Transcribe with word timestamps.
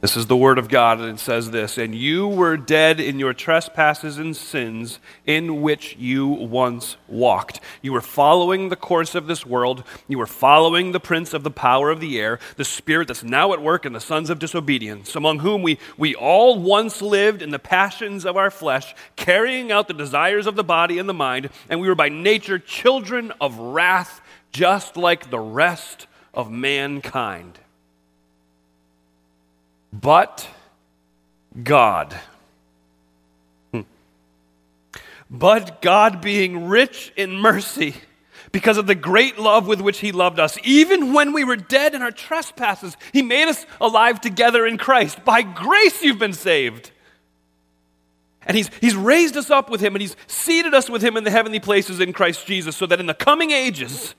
This 0.00 0.16
is 0.16 0.28
the 0.28 0.36
word 0.36 0.56
of 0.56 0.70
God, 0.70 0.98
and 0.98 1.10
it 1.10 1.20
says 1.20 1.50
this 1.50 1.76
And 1.76 1.94
you 1.94 2.26
were 2.26 2.56
dead 2.56 3.00
in 3.00 3.18
your 3.18 3.34
trespasses 3.34 4.16
and 4.16 4.34
sins 4.34 4.98
in 5.26 5.60
which 5.60 5.94
you 5.98 6.26
once 6.26 6.96
walked. 7.06 7.60
You 7.82 7.92
were 7.92 8.00
following 8.00 8.70
the 8.70 8.76
course 8.76 9.14
of 9.14 9.26
this 9.26 9.44
world. 9.44 9.84
You 10.08 10.16
were 10.16 10.26
following 10.26 10.92
the 10.92 11.00
prince 11.00 11.34
of 11.34 11.42
the 11.42 11.50
power 11.50 11.90
of 11.90 12.00
the 12.00 12.18
air, 12.18 12.38
the 12.56 12.64
spirit 12.64 13.08
that's 13.08 13.22
now 13.22 13.52
at 13.52 13.60
work 13.60 13.84
in 13.84 13.92
the 13.92 14.00
sons 14.00 14.30
of 14.30 14.38
disobedience, 14.38 15.14
among 15.14 15.40
whom 15.40 15.60
we, 15.62 15.78
we 15.98 16.14
all 16.14 16.58
once 16.58 17.02
lived 17.02 17.42
in 17.42 17.50
the 17.50 17.58
passions 17.58 18.24
of 18.24 18.38
our 18.38 18.50
flesh, 18.50 18.94
carrying 19.16 19.70
out 19.70 19.86
the 19.86 19.92
desires 19.92 20.46
of 20.46 20.56
the 20.56 20.64
body 20.64 20.98
and 20.98 21.10
the 21.10 21.14
mind, 21.14 21.50
and 21.68 21.78
we 21.78 21.88
were 21.88 21.94
by 21.94 22.08
nature 22.08 22.58
children 22.58 23.34
of 23.38 23.58
wrath, 23.58 24.22
just 24.50 24.96
like 24.96 25.28
the 25.28 25.38
rest 25.38 26.06
of 26.32 26.50
mankind. 26.50 27.58
But 29.92 30.48
God. 31.62 32.18
Hmm. 33.72 33.82
But 35.28 35.82
God, 35.82 36.20
being 36.20 36.68
rich 36.68 37.12
in 37.16 37.36
mercy, 37.36 37.94
because 38.52 38.76
of 38.76 38.86
the 38.86 38.94
great 38.94 39.38
love 39.38 39.66
with 39.66 39.80
which 39.80 39.98
He 39.98 40.12
loved 40.12 40.38
us, 40.38 40.58
even 40.64 41.12
when 41.12 41.32
we 41.32 41.44
were 41.44 41.56
dead 41.56 41.94
in 41.94 42.02
our 42.02 42.10
trespasses, 42.10 42.96
He 43.12 43.22
made 43.22 43.48
us 43.48 43.66
alive 43.80 44.20
together 44.20 44.66
in 44.66 44.78
Christ. 44.78 45.24
By 45.24 45.42
grace 45.42 46.02
you've 46.02 46.18
been 46.18 46.32
saved. 46.32 46.90
And 48.46 48.56
he's, 48.56 48.70
he's 48.80 48.96
raised 48.96 49.36
us 49.36 49.50
up 49.50 49.70
with 49.70 49.80
Him 49.80 49.94
and 49.94 50.02
He's 50.02 50.16
seated 50.26 50.74
us 50.74 50.88
with 50.88 51.02
Him 51.02 51.16
in 51.16 51.24
the 51.24 51.30
heavenly 51.30 51.60
places 51.60 52.00
in 52.00 52.12
Christ 52.12 52.46
Jesus, 52.46 52.76
so 52.76 52.86
that 52.86 53.00
in 53.00 53.06
the 53.06 53.14
coming 53.14 53.50
ages, 53.50 54.14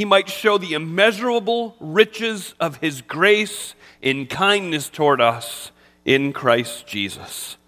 He 0.00 0.06
might 0.06 0.30
show 0.30 0.56
the 0.56 0.72
immeasurable 0.72 1.76
riches 1.78 2.54
of 2.58 2.78
His 2.78 3.02
grace 3.02 3.74
in 4.00 4.28
kindness 4.28 4.88
toward 4.88 5.20
us 5.20 5.72
in 6.06 6.32
Christ 6.32 6.86
Jesus. 6.86 7.58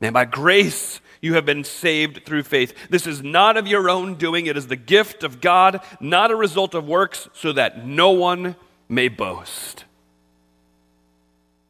And 0.00 0.14
by 0.14 0.24
grace, 0.24 1.02
you 1.20 1.34
have 1.34 1.44
been 1.44 1.64
saved 1.64 2.24
through 2.24 2.44
faith. 2.44 2.74
This 2.88 3.06
is 3.06 3.22
not 3.22 3.58
of 3.58 3.66
your 3.66 3.90
own 3.90 4.14
doing, 4.14 4.46
it 4.46 4.56
is 4.56 4.68
the 4.68 4.74
gift 4.74 5.22
of 5.22 5.42
God, 5.42 5.82
not 6.00 6.30
a 6.30 6.34
result 6.34 6.74
of 6.74 6.88
works, 6.88 7.28
so 7.34 7.52
that 7.52 7.86
no 7.86 8.12
one 8.12 8.56
may 8.88 9.08
boast. 9.08 9.84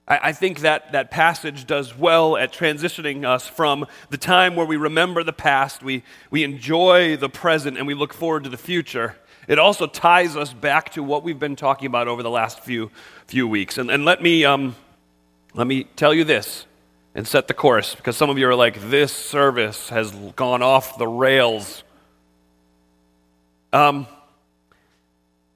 I, 0.07 0.33
think 0.33 0.61
that 0.61 0.93
that 0.93 1.11
passage 1.11 1.67
does 1.67 1.97
well 1.97 2.37
at 2.37 2.53
transitioning 2.53 3.25
us 3.25 3.49
from 3.49 3.87
the 4.11 4.19
time 4.19 4.57
where 4.57 4.67
we 4.67 4.77
remember 4.77 5.25
the 5.25 5.33
past, 5.33 5.83
we, 5.83 6.03
we 6.31 6.45
enjoy 6.45 7.17
the 7.17 7.29
present, 7.29 7.79
and 7.79 7.87
we 7.87 7.95
look 7.95 8.13
forward 8.13 8.45
to 8.45 8.51
the 8.51 8.57
future. 8.57 9.17
It 9.49 9.59
also 9.59 9.87
ties 9.87 10.37
us 10.37 10.53
back 10.53 10.91
to 10.91 11.03
what 11.03 11.25
we've 11.25 11.39
been 11.39 11.57
talking 11.57 11.87
about 11.87 12.07
over 12.07 12.23
the 12.23 12.31
last 12.31 12.61
few, 12.61 12.91
few 13.27 13.49
weeks. 13.49 13.77
And, 13.77 13.91
and 13.91 14.05
let, 14.05 14.23
me, 14.23 14.45
um, 14.45 14.77
let 15.55 15.67
me 15.67 15.85
tell 15.97 16.15
you 16.15 16.25
this 16.25 16.67
and 17.15 17.27
set 17.27 17.49
the 17.49 17.55
course 17.55 17.95
because 17.95 18.17
some 18.17 18.31
of 18.31 18.39
you 18.39 18.49
are 18.49 18.55
like, 18.55 18.81
this 18.91 19.13
service 19.13 19.89
has 19.89 20.13
gone 20.37 20.63
off 20.63 20.97
the 20.97 21.09
rails. 21.09 21.83
Um, 23.73 24.07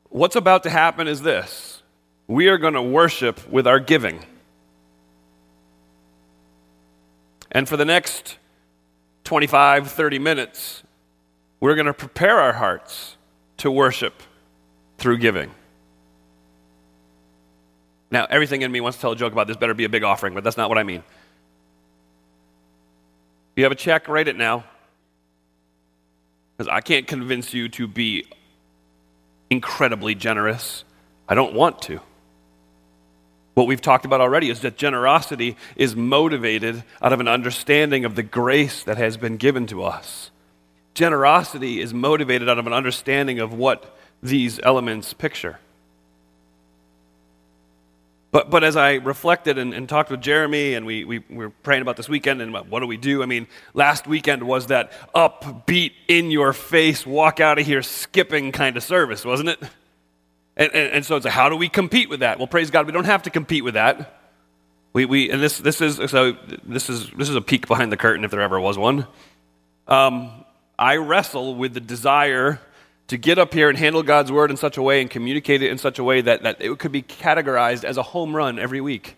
what's 0.08 0.36
about 0.36 0.64
to 0.64 0.70
happen 0.70 1.06
is 1.06 1.22
this 1.22 1.82
we 2.26 2.48
are 2.48 2.58
going 2.58 2.74
to 2.74 2.82
worship 2.82 3.48
with 3.48 3.68
our 3.68 3.78
giving. 3.78 4.24
And 7.52 7.68
for 7.68 7.76
the 7.76 7.84
next 7.84 8.36
25, 9.24 9.90
30 9.90 10.18
minutes, 10.18 10.82
we're 11.60 11.76
going 11.76 11.86
to 11.86 11.94
prepare 11.94 12.40
our 12.40 12.54
hearts 12.54 13.15
to 13.58 13.70
worship 13.70 14.22
through 14.98 15.18
giving. 15.18 15.50
Now, 18.10 18.26
everything 18.28 18.62
in 18.62 18.70
me 18.70 18.80
wants 18.80 18.98
to 18.98 19.02
tell 19.02 19.12
a 19.12 19.16
joke 19.16 19.32
about 19.32 19.46
this 19.46 19.56
better 19.56 19.74
be 19.74 19.84
a 19.84 19.88
big 19.88 20.04
offering, 20.04 20.34
but 20.34 20.44
that's 20.44 20.56
not 20.56 20.68
what 20.68 20.78
I 20.78 20.82
mean. 20.84 21.02
If 23.56 23.60
you 23.60 23.64
have 23.64 23.72
a 23.72 23.76
check, 23.76 24.08
write 24.08 24.28
it 24.28 24.36
now. 24.36 24.64
Because 26.56 26.70
I 26.72 26.80
can't 26.80 27.06
convince 27.06 27.52
you 27.52 27.68
to 27.70 27.86
be 27.86 28.26
incredibly 29.50 30.14
generous. 30.14 30.84
I 31.28 31.34
don't 31.34 31.54
want 31.54 31.82
to. 31.82 32.00
What 33.54 33.66
we've 33.66 33.80
talked 33.80 34.04
about 34.04 34.20
already 34.20 34.50
is 34.50 34.60
that 34.60 34.76
generosity 34.76 35.56
is 35.76 35.96
motivated 35.96 36.84
out 37.00 37.12
of 37.12 37.20
an 37.20 37.28
understanding 37.28 38.04
of 38.04 38.14
the 38.14 38.22
grace 38.22 38.82
that 38.84 38.98
has 38.98 39.16
been 39.16 39.38
given 39.38 39.66
to 39.68 39.82
us. 39.82 40.30
Generosity 40.96 41.78
is 41.82 41.92
motivated 41.92 42.48
out 42.48 42.58
of 42.58 42.66
an 42.66 42.72
understanding 42.72 43.38
of 43.38 43.52
what 43.52 43.98
these 44.22 44.58
elements 44.62 45.12
picture. 45.12 45.58
But, 48.30 48.48
but 48.48 48.64
as 48.64 48.76
I 48.76 48.94
reflected 48.94 49.58
and, 49.58 49.74
and 49.74 49.86
talked 49.86 50.10
with 50.10 50.22
Jeremy, 50.22 50.72
and 50.72 50.86
we, 50.86 51.04
we, 51.04 51.18
we, 51.28 51.36
were 51.36 51.50
praying 51.50 51.82
about 51.82 51.98
this 51.98 52.08
weekend 52.08 52.40
and 52.40 52.54
what 52.54 52.80
do 52.80 52.86
we 52.86 52.96
do? 52.96 53.22
I 53.22 53.26
mean, 53.26 53.46
last 53.74 54.06
weekend 54.06 54.42
was 54.42 54.68
that 54.68 54.90
upbeat, 55.14 55.92
in 56.08 56.30
your 56.30 56.54
face, 56.54 57.04
walk 57.04 57.40
out 57.40 57.58
of 57.58 57.66
here 57.66 57.82
skipping 57.82 58.50
kind 58.50 58.78
of 58.78 58.82
service, 58.82 59.22
wasn't 59.22 59.50
it? 59.50 59.62
And, 60.56 60.74
and, 60.74 60.92
and, 60.94 61.04
so 61.04 61.16
it's 61.16 61.26
like, 61.26 61.34
how 61.34 61.50
do 61.50 61.56
we 61.56 61.68
compete 61.68 62.08
with 62.08 62.20
that? 62.20 62.38
Well, 62.38 62.46
praise 62.46 62.70
God, 62.70 62.86
we 62.86 62.92
don't 62.92 63.04
have 63.04 63.24
to 63.24 63.30
compete 63.30 63.64
with 63.64 63.74
that. 63.74 64.18
We, 64.94 65.04
we, 65.04 65.30
and 65.30 65.42
this, 65.42 65.58
this, 65.58 65.82
is, 65.82 65.96
so 66.10 66.38
this, 66.64 66.88
is, 66.88 67.10
this 67.10 67.28
is 67.28 67.36
a 67.36 67.42
peek 67.42 67.68
behind 67.68 67.92
the 67.92 67.98
curtain 67.98 68.24
if 68.24 68.30
there 68.30 68.40
ever 68.40 68.58
was 68.58 68.78
one. 68.78 69.06
Um, 69.86 70.45
I 70.78 70.96
wrestle 70.96 71.54
with 71.54 71.74
the 71.74 71.80
desire 71.80 72.60
to 73.08 73.16
get 73.16 73.38
up 73.38 73.54
here 73.54 73.68
and 73.68 73.78
handle 73.78 74.02
God's 74.02 74.32
word 74.32 74.50
in 74.50 74.56
such 74.56 74.76
a 74.76 74.82
way 74.82 75.00
and 75.00 75.08
communicate 75.08 75.62
it 75.62 75.70
in 75.70 75.78
such 75.78 75.98
a 75.98 76.04
way 76.04 76.20
that, 76.20 76.42
that 76.42 76.56
it 76.60 76.78
could 76.78 76.92
be 76.92 77.02
categorized 77.02 77.84
as 77.84 77.96
a 77.96 78.02
home 78.02 78.34
run 78.34 78.58
every 78.58 78.80
week. 78.80 79.16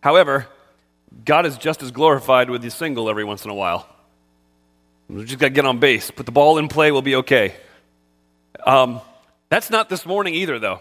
However, 0.00 0.46
God 1.24 1.46
is 1.46 1.58
just 1.58 1.82
as 1.82 1.90
glorified 1.90 2.48
with 2.48 2.62
the 2.62 2.70
single 2.70 3.10
every 3.10 3.24
once 3.24 3.44
in 3.44 3.50
a 3.50 3.54
while. 3.54 3.88
We 5.08 5.24
just 5.24 5.38
got 5.38 5.48
to 5.48 5.52
get 5.52 5.66
on 5.66 5.78
base. 5.78 6.10
Put 6.10 6.26
the 6.26 6.32
ball 6.32 6.58
in 6.58 6.68
play, 6.68 6.90
we'll 6.90 7.02
be 7.02 7.16
okay. 7.16 7.54
Um, 8.64 9.00
that's 9.48 9.68
not 9.68 9.88
this 9.88 10.06
morning 10.06 10.34
either, 10.34 10.58
though. 10.58 10.80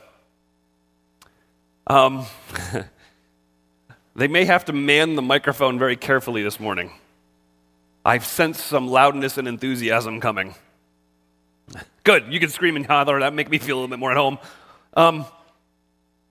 Um, 1.88 2.26
they 4.16 4.28
may 4.28 4.46
have 4.46 4.66
to 4.66 4.74
man 4.74 5.16
the 5.16 5.22
microphone 5.22 5.80
very 5.80 5.98
carefully 5.98 6.44
this 6.44 6.60
morning. 6.60 6.92
I've 8.04 8.26
sensed 8.26 8.66
some 8.66 8.88
loudness 8.88 9.38
and 9.38 9.48
enthusiasm 9.48 10.20
coming. 10.20 10.56
Good, 12.04 12.34
you 12.34 12.40
can 12.40 12.50
scream 12.50 12.76
and 12.76 12.86
holler. 12.86 13.20
That 13.20 13.34
make 13.34 13.50
me 13.50 13.60
feel 13.60 13.76
a 13.76 13.78
little 13.78 13.90
bit 13.90 14.00
more 14.00 14.12
at 14.12 14.18
home. 14.18 14.40
Um, 14.96 15.26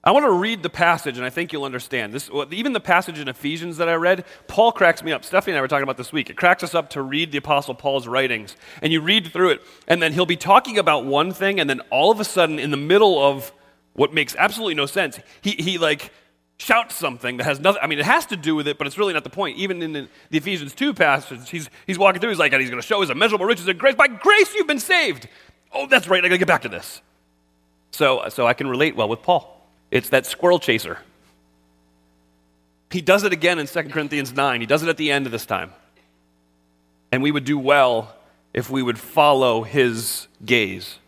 I 0.02 0.12
want 0.12 0.24
to 0.24 0.32
read 0.32 0.62
the 0.62 0.70
passage, 0.70 1.18
and 1.18 1.26
I 1.26 1.30
think 1.30 1.52
you'll 1.52 1.64
understand. 1.64 2.12
This, 2.12 2.30
even 2.50 2.72
the 2.72 2.80
passage 2.80 3.18
in 3.18 3.28
Ephesians 3.28 3.76
that 3.76 3.88
I 3.88 3.94
read, 3.94 4.24
Paul 4.48 4.72
cracks 4.72 5.02
me 5.02 5.12
up. 5.12 5.24
Stephanie 5.24 5.52
and 5.52 5.58
I 5.58 5.60
were 5.60 5.68
talking 5.68 5.82
about 5.82 5.98
this 5.98 6.10
week. 6.12 6.30
It 6.30 6.36
cracks 6.36 6.64
us 6.64 6.74
up 6.74 6.90
to 6.90 7.02
read 7.02 7.32
the 7.32 7.38
Apostle 7.38 7.74
Paul's 7.74 8.08
writings. 8.08 8.56
And 8.80 8.92
you 8.92 9.02
read 9.02 9.26
through 9.30 9.50
it, 9.50 9.62
and 9.86 10.02
then 10.02 10.14
he'll 10.14 10.24
be 10.24 10.36
talking 10.36 10.78
about 10.78 11.04
one 11.04 11.32
thing, 11.32 11.60
and 11.60 11.68
then 11.68 11.80
all 11.90 12.10
of 12.10 12.18
a 12.18 12.24
sudden, 12.24 12.58
in 12.58 12.70
the 12.70 12.78
middle 12.78 13.22
of 13.22 13.52
what 13.92 14.14
makes 14.14 14.34
absolutely 14.36 14.74
no 14.74 14.86
sense, 14.86 15.20
he, 15.42 15.50
he 15.52 15.76
like 15.76 16.10
shouts 16.60 16.94
something 16.94 17.38
that 17.38 17.44
has 17.44 17.58
nothing. 17.58 17.80
I 17.82 17.86
mean, 17.86 17.98
it 17.98 18.04
has 18.04 18.26
to 18.26 18.36
do 18.36 18.54
with 18.54 18.68
it, 18.68 18.76
but 18.76 18.86
it's 18.86 18.98
really 18.98 19.14
not 19.14 19.24
the 19.24 19.30
point. 19.30 19.56
Even 19.56 19.82
in 19.82 19.92
the, 19.92 20.08
the 20.28 20.36
Ephesians 20.36 20.74
2 20.74 20.92
passage, 20.92 21.48
he's, 21.48 21.70
he's 21.86 21.98
walking 21.98 22.20
through, 22.20 22.28
he's 22.28 22.38
like, 22.38 22.52
and 22.52 22.60
he's 22.60 22.70
going 22.70 22.80
to 22.80 22.86
show 22.86 23.00
his 23.00 23.08
immeasurable 23.08 23.46
riches 23.46 23.66
and 23.66 23.78
grace. 23.78 23.94
By 23.94 24.08
grace 24.08 24.54
you've 24.54 24.66
been 24.66 24.78
saved. 24.78 25.26
Oh, 25.72 25.86
that's 25.86 26.06
right, 26.06 26.22
I 26.22 26.28
got 26.28 26.34
to 26.34 26.38
get 26.38 26.48
back 26.48 26.62
to 26.62 26.68
this. 26.68 27.00
So, 27.92 28.28
so 28.28 28.46
I 28.46 28.52
can 28.52 28.68
relate 28.68 28.94
well 28.94 29.08
with 29.08 29.22
Paul. 29.22 29.66
It's 29.90 30.10
that 30.10 30.26
squirrel 30.26 30.58
chaser. 30.58 30.98
He 32.90 33.00
does 33.00 33.24
it 33.24 33.32
again 33.32 33.58
in 33.58 33.66
2 33.66 33.82
Corinthians 33.84 34.34
9. 34.34 34.60
He 34.60 34.66
does 34.66 34.82
it 34.82 34.88
at 34.88 34.98
the 34.98 35.10
end 35.10 35.24
of 35.26 35.32
this 35.32 35.46
time. 35.46 35.72
And 37.10 37.22
we 37.22 37.30
would 37.30 37.44
do 37.44 37.58
well 37.58 38.14
if 38.52 38.68
we 38.68 38.82
would 38.82 38.98
follow 38.98 39.62
his 39.62 40.28
gaze. 40.44 40.98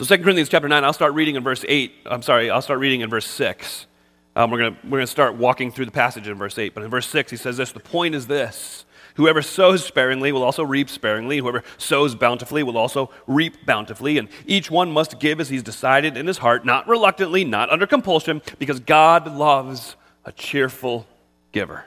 So 0.00 0.16
2 0.16 0.22
Corinthians 0.22 0.48
chapter 0.48 0.66
9, 0.66 0.82
I'll 0.82 0.94
start 0.94 1.12
reading 1.12 1.34
in 1.34 1.42
verse 1.42 1.62
8. 1.68 1.92
I'm 2.06 2.22
sorry, 2.22 2.48
I'll 2.48 2.62
start 2.62 2.80
reading 2.80 3.02
in 3.02 3.10
verse 3.10 3.26
6. 3.26 3.86
Um, 4.34 4.50
we're 4.50 4.56
going 4.56 4.76
we're 4.84 4.96
gonna 4.96 5.06
start 5.06 5.34
walking 5.34 5.70
through 5.70 5.84
the 5.84 5.90
passage 5.90 6.26
in 6.26 6.38
verse 6.38 6.56
8. 6.56 6.72
But 6.72 6.84
in 6.84 6.90
verse 6.90 7.06
6, 7.06 7.30
he 7.30 7.36
says 7.36 7.58
this 7.58 7.72
The 7.72 7.80
point 7.80 8.14
is 8.14 8.26
this 8.26 8.86
Whoever 9.16 9.42
sows 9.42 9.84
sparingly 9.84 10.32
will 10.32 10.42
also 10.42 10.62
reap 10.62 10.88
sparingly. 10.88 11.36
Whoever 11.36 11.62
sows 11.76 12.14
bountifully 12.14 12.62
will 12.62 12.78
also 12.78 13.10
reap 13.26 13.66
bountifully. 13.66 14.16
And 14.16 14.30
each 14.46 14.70
one 14.70 14.90
must 14.90 15.20
give 15.20 15.38
as 15.38 15.50
he's 15.50 15.62
decided 15.62 16.16
in 16.16 16.26
his 16.26 16.38
heart, 16.38 16.64
not 16.64 16.88
reluctantly, 16.88 17.44
not 17.44 17.68
under 17.68 17.86
compulsion, 17.86 18.40
because 18.58 18.80
God 18.80 19.30
loves 19.30 19.96
a 20.24 20.32
cheerful 20.32 21.06
giver. 21.52 21.84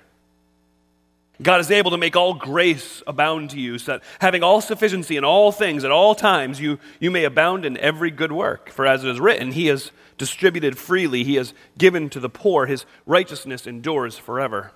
God 1.42 1.60
is 1.60 1.72
able 1.72 1.92
to 1.92 1.98
make 1.98 2.16
all 2.16 2.36
grace 2.36 3.02
abound 3.08 3.50
to 3.52 3.60
you, 3.60 3.80
so 3.80 3.94
that 3.94 4.04
having 4.22 4.44
all 4.44 4.62
sufficiency 4.62 5.18
in 5.18 5.24
all 5.24 5.52
things 5.52 5.84
at 5.84 5.92
all 5.92 6.14
times, 6.14 6.62
you, 6.62 6.80
you 7.00 7.10
may 7.10 7.24
abound 7.24 7.66
in 7.66 7.78
every 7.78 8.12
good 8.12 8.32
work. 8.32 8.70
For 8.70 8.86
as 8.86 9.04
it 9.04 9.10
is 9.10 9.20
written, 9.20 9.52
He 9.52 9.68
has 9.68 9.92
distributed 10.18 10.78
freely, 10.78 11.24
He 11.24 11.36
has 11.36 11.54
given 11.78 12.10
to 12.12 12.20
the 12.20 12.30
poor, 12.30 12.68
His 12.68 12.86
righteousness 13.06 13.66
endures 13.66 14.18
forever. 14.18 14.72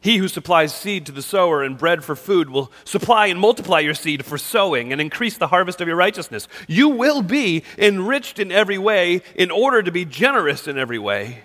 He 0.00 0.16
who 0.16 0.26
supplies 0.26 0.74
seed 0.74 1.06
to 1.06 1.12
the 1.12 1.22
sower 1.22 1.62
and 1.62 1.78
bread 1.78 2.02
for 2.02 2.16
food 2.16 2.50
will 2.50 2.72
supply 2.84 3.28
and 3.28 3.38
multiply 3.38 3.78
your 3.78 3.94
seed 3.94 4.24
for 4.24 4.36
sowing 4.36 4.92
and 4.92 5.00
increase 5.00 5.38
the 5.38 5.46
harvest 5.46 5.80
of 5.80 5.86
your 5.86 5.96
righteousness. 5.96 6.48
You 6.66 6.88
will 6.88 7.22
be 7.22 7.62
enriched 7.78 8.40
in 8.40 8.50
every 8.50 8.78
way 8.78 9.22
in 9.36 9.52
order 9.52 9.80
to 9.80 9.92
be 9.92 10.04
generous 10.04 10.66
in 10.66 10.76
every 10.76 10.98
way, 10.98 11.44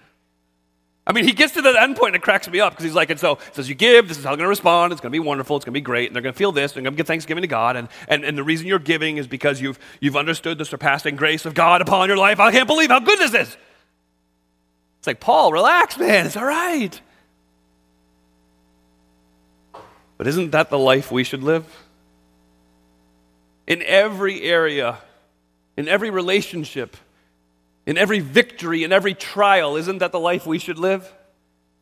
I 1.11 1.13
mean, 1.13 1.25
he 1.25 1.33
gets 1.33 1.55
to 1.55 1.61
that 1.63 1.75
end 1.75 1.97
point 1.97 2.15
and 2.15 2.15
it 2.15 2.21
cracks 2.23 2.47
me 2.47 2.61
up 2.61 2.71
because 2.71 2.85
he's 2.85 2.95
like, 2.95 3.09
and 3.09 3.19
so 3.19 3.37
says, 3.51 3.67
you 3.67 3.75
give, 3.75 4.07
this 4.07 4.17
is 4.17 4.23
how 4.23 4.31
I'm 4.31 4.37
going 4.37 4.45
to 4.45 4.49
respond. 4.49 4.93
It's 4.93 5.01
going 5.01 5.11
to 5.11 5.13
be 5.13 5.19
wonderful. 5.19 5.57
It's 5.57 5.65
going 5.65 5.73
to 5.73 5.77
be 5.77 5.81
great. 5.81 6.07
And 6.07 6.15
they're 6.15 6.23
going 6.23 6.31
to 6.31 6.37
feel 6.37 6.53
this. 6.53 6.71
They're 6.71 6.81
going 6.81 6.93
to 6.93 6.97
give 6.97 7.05
thanksgiving 7.05 7.41
to 7.41 7.49
God. 7.49 7.75
And, 7.75 7.89
and, 8.07 8.23
and 8.23 8.37
the 8.37 8.45
reason 8.45 8.65
you're 8.65 8.79
giving 8.79 9.17
is 9.17 9.27
because 9.27 9.59
you've, 9.59 9.77
you've 9.99 10.15
understood 10.15 10.57
the 10.57 10.63
surpassing 10.63 11.17
grace 11.17 11.45
of 11.45 11.53
God 11.53 11.81
upon 11.81 12.07
your 12.07 12.15
life. 12.15 12.39
I 12.39 12.49
can't 12.53 12.65
believe 12.65 12.91
how 12.91 13.01
good 13.01 13.19
this 13.19 13.33
is. 13.33 13.57
It's 14.99 15.07
like, 15.07 15.19
Paul, 15.19 15.51
relax, 15.51 15.97
man. 15.97 16.25
It's 16.27 16.37
all 16.37 16.45
right. 16.45 17.01
But 20.17 20.27
isn't 20.27 20.51
that 20.51 20.69
the 20.69 20.79
life 20.79 21.11
we 21.11 21.25
should 21.25 21.43
live? 21.43 21.65
In 23.67 23.81
every 23.81 24.43
area, 24.43 24.99
in 25.75 25.89
every 25.89 26.09
relationship, 26.09 26.95
in 27.85 27.97
every 27.97 28.19
victory, 28.19 28.83
in 28.83 28.91
every 28.91 29.13
trial. 29.13 29.75
Isn't 29.75 29.99
that 29.99 30.11
the 30.11 30.19
life 30.19 30.45
we 30.45 30.59
should 30.59 30.77
live? 30.77 31.11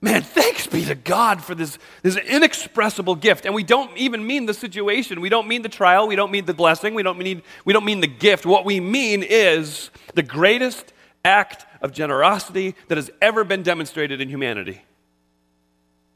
Man, 0.01 0.21
thanks 0.21 0.65
be 0.65 0.85
to 0.85 0.95
God 0.95 1.43
for 1.43 1.53
this, 1.53 1.77
this 2.03 2.15
inexpressible 2.15 3.15
gift. 3.15 3.45
And 3.45 3.53
we 3.53 3.63
don't 3.63 3.95
even 3.97 4.25
mean 4.25 4.45
the 4.45 4.53
situation. 4.53 5.19
We 5.19 5.27
don't 5.27 5.47
mean 5.47 5.61
the 5.61 5.69
trial. 5.69 6.07
We 6.07 6.15
don't 6.15 6.31
mean 6.31 6.45
the 6.45 6.53
blessing. 6.53 6.93
We 6.93 7.03
don't 7.03 7.17
mean, 7.17 7.41
we 7.65 7.73
don't 7.73 7.83
mean 7.83 7.99
the 7.99 8.07
gift. 8.07 8.45
What 8.45 8.63
we 8.63 8.79
mean 8.79 9.23
is 9.23 9.89
the 10.13 10.23
greatest 10.23 10.93
act 11.25 11.65
of 11.81 11.91
generosity 11.91 12.75
that 12.87 12.97
has 12.97 13.11
ever 13.21 13.43
been 13.43 13.61
demonstrated 13.61 14.21
in 14.21 14.29
humanity. 14.29 14.81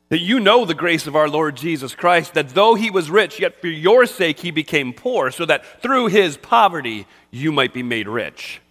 That 0.09 0.19
you 0.19 0.39
know 0.39 0.63
the 0.63 0.73
grace 0.73 1.07
of 1.07 1.15
our 1.15 1.27
Lord 1.27 1.57
Jesus 1.57 1.93
Christ, 1.93 2.35
that 2.35 2.49
though 2.49 2.75
he 2.75 2.89
was 2.89 3.09
rich, 3.09 3.39
yet 3.39 3.59
for 3.59 3.67
your 3.67 4.05
sake 4.05 4.39
he 4.39 4.51
became 4.51 4.93
poor, 4.93 5.31
so 5.31 5.45
that 5.45 5.81
through 5.81 6.07
his 6.07 6.37
poverty 6.37 7.05
you 7.31 7.51
might 7.51 7.73
be 7.73 7.83
made 7.83 8.07
rich. 8.07 8.61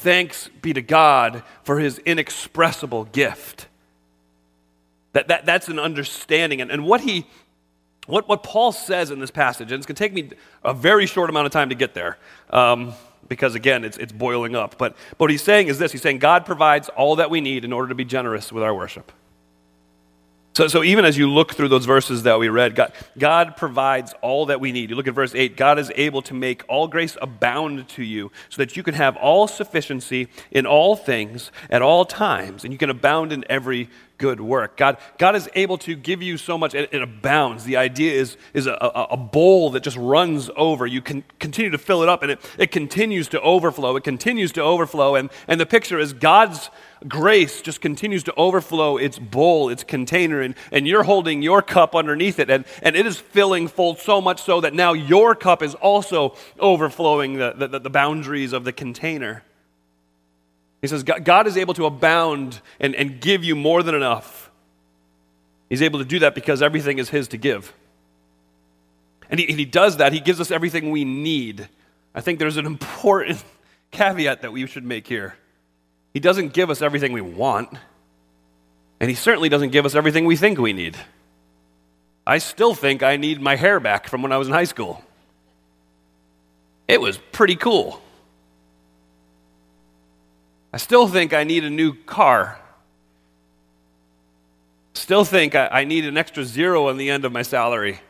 Thanks 0.00 0.48
be 0.62 0.72
to 0.72 0.80
God 0.80 1.42
for 1.62 1.78
his 1.78 1.98
inexpressible 1.98 3.04
gift. 3.04 3.66
That, 5.12 5.28
that, 5.28 5.44
that's 5.44 5.68
an 5.68 5.78
understanding. 5.78 6.62
And, 6.62 6.70
and 6.70 6.86
what, 6.86 7.02
he, 7.02 7.26
what, 8.06 8.26
what 8.26 8.42
Paul 8.42 8.72
says 8.72 9.10
in 9.10 9.18
this 9.18 9.30
passage, 9.30 9.72
and 9.72 9.78
it's 9.78 9.86
going 9.86 9.96
to 9.96 10.02
take 10.02 10.14
me 10.14 10.30
a 10.64 10.72
very 10.72 11.04
short 11.04 11.28
amount 11.28 11.46
of 11.46 11.52
time 11.52 11.68
to 11.68 11.74
get 11.74 11.92
there, 11.92 12.16
um, 12.48 12.94
because 13.28 13.54
again, 13.54 13.84
it's, 13.84 13.98
it's 13.98 14.12
boiling 14.12 14.56
up. 14.56 14.78
But, 14.78 14.96
but 15.10 15.20
what 15.20 15.30
he's 15.30 15.42
saying 15.42 15.68
is 15.68 15.78
this 15.78 15.92
He's 15.92 16.00
saying 16.00 16.18
God 16.18 16.46
provides 16.46 16.88
all 16.88 17.16
that 17.16 17.30
we 17.30 17.42
need 17.42 17.66
in 17.66 17.72
order 17.72 17.88
to 17.88 17.94
be 17.94 18.06
generous 18.06 18.50
with 18.50 18.62
our 18.62 18.74
worship. 18.74 19.12
So, 20.52 20.66
so 20.66 20.82
even 20.82 21.04
as 21.04 21.16
you 21.16 21.30
look 21.30 21.54
through 21.54 21.68
those 21.68 21.86
verses 21.86 22.24
that 22.24 22.38
we 22.38 22.48
read, 22.48 22.74
God, 22.74 22.92
God 23.16 23.56
provides 23.56 24.14
all 24.20 24.46
that 24.46 24.60
we 24.60 24.72
need. 24.72 24.90
You 24.90 24.96
look 24.96 25.06
at 25.06 25.14
verse 25.14 25.34
8 25.34 25.56
God 25.56 25.78
is 25.78 25.92
able 25.94 26.22
to 26.22 26.34
make 26.34 26.64
all 26.68 26.88
grace 26.88 27.16
abound 27.22 27.88
to 27.90 28.02
you 28.02 28.32
so 28.48 28.56
that 28.56 28.76
you 28.76 28.82
can 28.82 28.94
have 28.94 29.16
all 29.16 29.46
sufficiency 29.46 30.28
in 30.50 30.66
all 30.66 30.96
things 30.96 31.52
at 31.70 31.82
all 31.82 32.04
times, 32.04 32.64
and 32.64 32.72
you 32.72 32.78
can 32.78 32.90
abound 32.90 33.32
in 33.32 33.44
every 33.48 33.88
good 34.20 34.38
work. 34.38 34.76
God, 34.76 34.98
God 35.16 35.34
is 35.34 35.48
able 35.54 35.78
to 35.78 35.96
give 35.96 36.22
you 36.22 36.36
so 36.36 36.58
much, 36.58 36.74
it, 36.74 36.90
it 36.92 37.00
abounds. 37.00 37.64
The 37.64 37.78
idea 37.78 38.12
is, 38.12 38.36
is 38.52 38.66
a, 38.66 38.72
a, 38.72 39.06
a, 39.12 39.16
bowl 39.16 39.70
that 39.70 39.82
just 39.82 39.96
runs 39.96 40.50
over. 40.56 40.86
You 40.86 41.00
can 41.00 41.24
continue 41.38 41.70
to 41.70 41.78
fill 41.78 42.02
it 42.02 42.08
up, 42.10 42.22
and 42.22 42.32
it, 42.32 42.38
it 42.58 42.70
continues 42.70 43.28
to 43.28 43.40
overflow. 43.40 43.96
It 43.96 44.04
continues 44.04 44.52
to 44.52 44.60
overflow. 44.60 45.14
And, 45.14 45.30
and 45.48 45.58
the 45.58 45.64
picture 45.64 45.98
is 45.98 46.12
God's 46.12 46.68
grace 47.08 47.62
just 47.62 47.80
continues 47.80 48.22
to 48.24 48.34
overflow 48.34 48.98
its 48.98 49.18
bowl, 49.18 49.70
its 49.70 49.84
container, 49.84 50.42
and, 50.42 50.54
and 50.70 50.86
you're 50.86 51.04
holding 51.04 51.40
your 51.40 51.62
cup 51.62 51.96
underneath 51.96 52.38
it, 52.38 52.50
and, 52.50 52.66
and 52.82 52.94
it 52.94 53.06
is 53.06 53.18
filling 53.18 53.68
full 53.68 53.96
so 53.96 54.20
much 54.20 54.42
so 54.42 54.60
that 54.60 54.74
now 54.74 54.92
your 54.92 55.34
cup 55.34 55.62
is 55.62 55.74
also 55.76 56.36
overflowing 56.58 57.38
the, 57.38 57.54
the, 57.56 57.78
the 57.78 57.90
boundaries 57.90 58.52
of 58.52 58.64
the 58.64 58.72
container. 58.72 59.42
He 60.80 60.86
says, 60.86 61.02
God 61.02 61.46
is 61.46 61.56
able 61.56 61.74
to 61.74 61.86
abound 61.86 62.60
and, 62.78 62.94
and 62.94 63.20
give 63.20 63.44
you 63.44 63.54
more 63.54 63.82
than 63.82 63.94
enough. 63.94 64.50
He's 65.68 65.82
able 65.82 65.98
to 65.98 66.04
do 66.04 66.20
that 66.20 66.34
because 66.34 66.62
everything 66.62 66.98
is 66.98 67.10
His 67.10 67.28
to 67.28 67.36
give. 67.36 67.72
And 69.30 69.38
he, 69.38 69.48
and 69.48 69.58
he 69.58 69.64
does 69.64 69.98
that, 69.98 70.12
He 70.12 70.20
gives 70.20 70.40
us 70.40 70.50
everything 70.50 70.90
we 70.90 71.04
need. 71.04 71.68
I 72.14 72.20
think 72.20 72.38
there's 72.38 72.56
an 72.56 72.66
important 72.66 73.42
caveat 73.90 74.42
that 74.42 74.52
we 74.52 74.66
should 74.66 74.84
make 74.84 75.06
here. 75.06 75.36
He 76.12 76.20
doesn't 76.20 76.52
give 76.52 76.70
us 76.70 76.82
everything 76.82 77.12
we 77.12 77.20
want, 77.20 77.68
and 78.98 79.08
He 79.08 79.14
certainly 79.14 79.48
doesn't 79.48 79.70
give 79.70 79.86
us 79.86 79.94
everything 79.94 80.24
we 80.24 80.36
think 80.36 80.58
we 80.58 80.72
need. 80.72 80.96
I 82.26 82.38
still 82.38 82.74
think 82.74 83.02
I 83.02 83.16
need 83.16 83.40
my 83.40 83.56
hair 83.56 83.80
back 83.80 84.08
from 84.08 84.22
when 84.22 84.32
I 84.32 84.38
was 84.38 84.48
in 84.48 84.54
high 84.54 84.64
school. 84.64 85.04
It 86.88 87.00
was 87.00 87.18
pretty 87.32 87.56
cool. 87.56 88.02
I 90.72 90.76
still 90.76 91.08
think 91.08 91.32
I 91.32 91.44
need 91.44 91.64
a 91.64 91.70
new 91.70 91.94
car. 91.94 92.58
Still 94.94 95.24
think 95.24 95.54
I, 95.54 95.84
need 95.84 96.04
an 96.04 96.16
extra 96.16 96.44
zero 96.44 96.88
on 96.88 96.96
the 96.96 97.10
end 97.10 97.24
of 97.24 97.32
my 97.32 97.42
salary. 97.42 98.00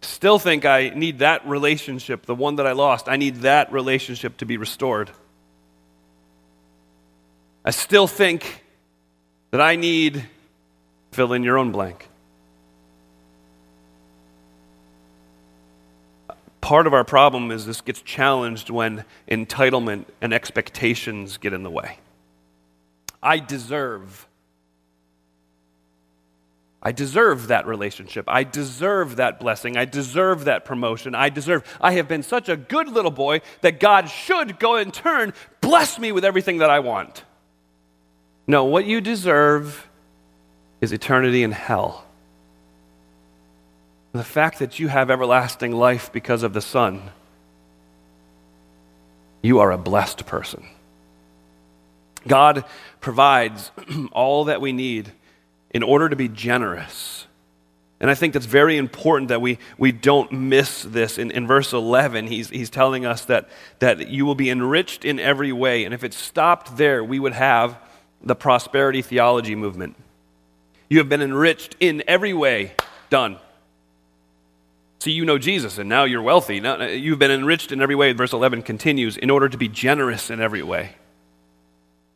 Still 0.00 0.38
think 0.38 0.64
I 0.64 0.90
need 0.90 1.20
that 1.20 1.46
relationship, 1.46 2.26
the 2.26 2.34
one 2.34 2.56
that 2.56 2.66
I 2.66 2.72
lost. 2.72 3.08
I 3.08 3.16
need 3.16 3.36
that 3.36 3.72
relationship 3.72 4.36
to 4.38 4.46
be 4.46 4.56
restored. 4.56 5.10
I 7.64 7.70
still 7.70 8.06
think 8.06 8.64
that 9.50 9.60
I 9.60 9.76
need 9.76 10.26
fill 11.12 11.32
in 11.32 11.42
your 11.42 11.58
own 11.58 11.72
blank. 11.72 12.07
Part 16.68 16.86
of 16.86 16.92
our 16.92 17.02
problem 17.02 17.50
is 17.50 17.64
this 17.64 17.80
gets 17.80 18.02
challenged 18.02 18.68
when 18.68 19.02
entitlement 19.26 20.04
and 20.20 20.34
expectations 20.34 21.38
get 21.38 21.54
in 21.54 21.62
the 21.62 21.70
way. 21.70 21.96
I 23.22 23.38
deserve. 23.38 24.28
I 26.82 26.92
deserve 26.92 27.46
that 27.46 27.66
relationship. 27.66 28.26
I 28.28 28.44
deserve 28.44 29.16
that 29.16 29.40
blessing. 29.40 29.78
I 29.78 29.86
deserve 29.86 30.44
that 30.44 30.66
promotion. 30.66 31.14
I 31.14 31.30
deserve. 31.30 31.64
I 31.80 31.92
have 31.92 32.06
been 32.06 32.22
such 32.22 32.50
a 32.50 32.56
good 32.58 32.88
little 32.90 33.10
boy 33.10 33.40
that 33.62 33.80
God 33.80 34.10
should 34.10 34.58
go 34.58 34.76
in 34.76 34.90
turn 34.90 35.32
bless 35.62 35.98
me 35.98 36.12
with 36.12 36.22
everything 36.22 36.58
that 36.58 36.68
I 36.68 36.80
want. 36.80 37.24
No, 38.46 38.66
what 38.66 38.84
you 38.84 39.00
deserve 39.00 39.88
is 40.82 40.92
eternity 40.92 41.42
in 41.42 41.52
hell. 41.52 42.04
The 44.12 44.24
fact 44.24 44.58
that 44.58 44.78
you 44.78 44.88
have 44.88 45.10
everlasting 45.10 45.72
life 45.72 46.12
because 46.12 46.42
of 46.42 46.52
the 46.52 46.60
Son, 46.60 47.10
you 49.42 49.60
are 49.60 49.70
a 49.70 49.78
blessed 49.78 50.26
person. 50.26 50.66
God 52.26 52.64
provides 53.00 53.70
all 54.12 54.44
that 54.44 54.60
we 54.60 54.72
need 54.72 55.12
in 55.70 55.82
order 55.82 56.08
to 56.08 56.16
be 56.16 56.28
generous. 56.28 57.26
And 58.00 58.10
I 58.10 58.14
think 58.14 58.32
that's 58.32 58.46
very 58.46 58.76
important 58.76 59.28
that 59.28 59.40
we, 59.40 59.58
we 59.76 59.90
don't 59.90 60.30
miss 60.30 60.82
this. 60.84 61.18
In, 61.18 61.30
in 61.30 61.46
verse 61.46 61.72
11, 61.72 62.28
he's, 62.28 62.48
he's 62.48 62.70
telling 62.70 63.04
us 63.04 63.24
that, 63.24 63.48
that 63.80 64.08
you 64.08 64.24
will 64.24 64.36
be 64.36 64.50
enriched 64.50 65.04
in 65.04 65.18
every 65.18 65.52
way. 65.52 65.84
And 65.84 65.92
if 65.92 66.04
it 66.04 66.14
stopped 66.14 66.76
there, 66.76 67.02
we 67.02 67.18
would 67.18 67.32
have 67.32 67.76
the 68.22 68.36
prosperity 68.36 69.02
theology 69.02 69.54
movement. 69.54 69.96
You 70.88 70.98
have 70.98 71.08
been 71.08 71.22
enriched 71.22 71.76
in 71.80 72.02
every 72.06 72.32
way. 72.32 72.72
Done. 73.10 73.38
See, 75.00 75.12
you 75.12 75.24
know 75.24 75.38
Jesus, 75.38 75.78
and 75.78 75.88
now 75.88 76.04
you're 76.04 76.22
wealthy. 76.22 76.58
Now, 76.58 76.80
uh, 76.80 76.86
you've 76.86 77.20
been 77.20 77.30
enriched 77.30 77.70
in 77.70 77.80
every 77.80 77.94
way. 77.94 78.12
Verse 78.12 78.32
11 78.32 78.62
continues 78.62 79.16
in 79.16 79.30
order 79.30 79.48
to 79.48 79.56
be 79.56 79.68
generous 79.68 80.28
in 80.28 80.40
every 80.40 80.62
way. 80.62 80.96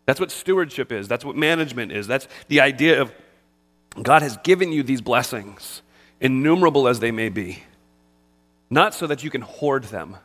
That's 0.05 0.19
what 0.19 0.33
stewardship 0.33 0.91
is. 0.91 1.07
That's 1.07 1.25
what 1.25 1.37
management 1.37 1.93
is. 1.93 2.09
That's 2.09 2.27
the 2.49 2.61
idea 2.61 3.01
of 3.01 3.13
God 4.01 4.23
has 4.23 4.37
given 4.39 4.73
you 4.73 4.83
these 4.83 5.01
blessings, 5.01 5.83
innumerable 6.21 6.89
as 6.89 6.99
they 6.99 7.13
may 7.13 7.29
be, 7.29 7.63
not 8.69 8.95
so 8.95 9.07
that 9.07 9.23
you 9.23 9.31
can 9.31 9.43
hoard 9.43 9.85
them, 9.85 10.17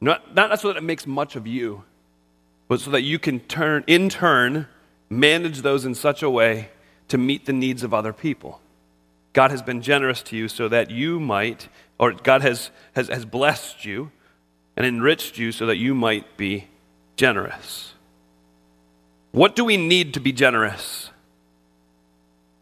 not, 0.00 0.34
not 0.34 0.58
so 0.58 0.68
that 0.68 0.76
it 0.76 0.82
makes 0.82 1.06
much 1.06 1.36
of 1.36 1.46
you, 1.46 1.84
but 2.66 2.80
so 2.80 2.90
that 2.90 3.02
you 3.02 3.18
can 3.18 3.40
turn, 3.40 3.84
in 3.86 4.08
turn, 4.08 4.66
manage 5.10 5.62
those 5.62 5.84
in 5.84 5.94
such 5.94 6.22
a 6.22 6.30
way 6.30 6.70
to 7.08 7.18
meet 7.18 7.46
the 7.46 7.52
needs 7.52 7.82
of 7.82 7.94
other 7.94 8.12
people. 8.12 8.60
God 9.32 9.50
has 9.50 9.62
been 9.62 9.82
generous 9.82 10.22
to 10.24 10.36
you 10.36 10.48
so 10.48 10.68
that 10.68 10.90
you 10.90 11.20
might, 11.20 11.68
or 11.98 12.12
God 12.12 12.42
has, 12.42 12.70
has, 12.94 13.08
has 13.08 13.24
blessed 13.24 13.84
you 13.84 14.10
and 14.76 14.86
enriched 14.86 15.38
you 15.38 15.52
so 15.52 15.66
that 15.66 15.76
you 15.76 15.94
might 15.94 16.36
be 16.36 16.68
generous. 17.16 17.94
What 19.32 19.54
do 19.54 19.64
we 19.64 19.76
need 19.76 20.14
to 20.14 20.20
be 20.20 20.32
generous? 20.32 21.10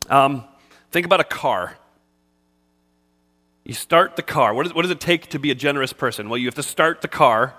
Um, 0.09 0.45
think 0.91 1.07
about 1.07 1.21
a 1.21 1.25
car. 1.25 1.77
You 3.65 3.75
start 3.75 4.17
the 4.17 4.23
car. 4.23 4.55
What, 4.55 4.67
is, 4.67 4.75
what 4.75 4.83
does 4.83 4.91
it 4.91 5.01
take 5.01 5.29
to 5.29 5.39
be 5.39 5.51
a 5.51 5.55
generous 5.55 5.93
person? 5.93 6.29
Well, 6.29 6.39
you 6.39 6.47
have 6.47 6.55
to 6.55 6.63
start 6.63 7.03
the 7.03 7.09
car, 7.09 7.55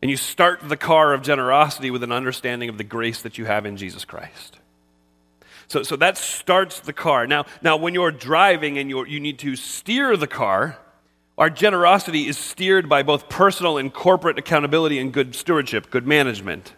and 0.00 0.10
you 0.10 0.16
start 0.16 0.60
the 0.68 0.76
car 0.76 1.12
of 1.12 1.22
generosity 1.22 1.90
with 1.90 2.02
an 2.02 2.12
understanding 2.12 2.68
of 2.68 2.78
the 2.78 2.84
grace 2.84 3.22
that 3.22 3.38
you 3.38 3.44
have 3.46 3.66
in 3.66 3.76
Jesus 3.76 4.04
Christ. 4.04 4.58
So, 5.68 5.82
so 5.82 5.96
that 5.96 6.16
starts 6.16 6.80
the 6.80 6.94
car. 6.94 7.26
Now, 7.26 7.44
now 7.62 7.76
when 7.76 7.94
you're 7.94 8.10
driving 8.10 8.78
and 8.78 8.88
you're, 8.88 9.06
you 9.06 9.20
need 9.20 9.38
to 9.40 9.54
steer 9.54 10.16
the 10.16 10.26
car, 10.26 10.78
our 11.36 11.50
generosity 11.50 12.26
is 12.26 12.36
steered 12.36 12.88
by 12.88 13.02
both 13.02 13.28
personal 13.28 13.78
and 13.78 13.92
corporate 13.92 14.38
accountability 14.38 14.98
and 14.98 15.12
good 15.12 15.34
stewardship, 15.34 15.90
good 15.90 16.06
management. 16.06 16.74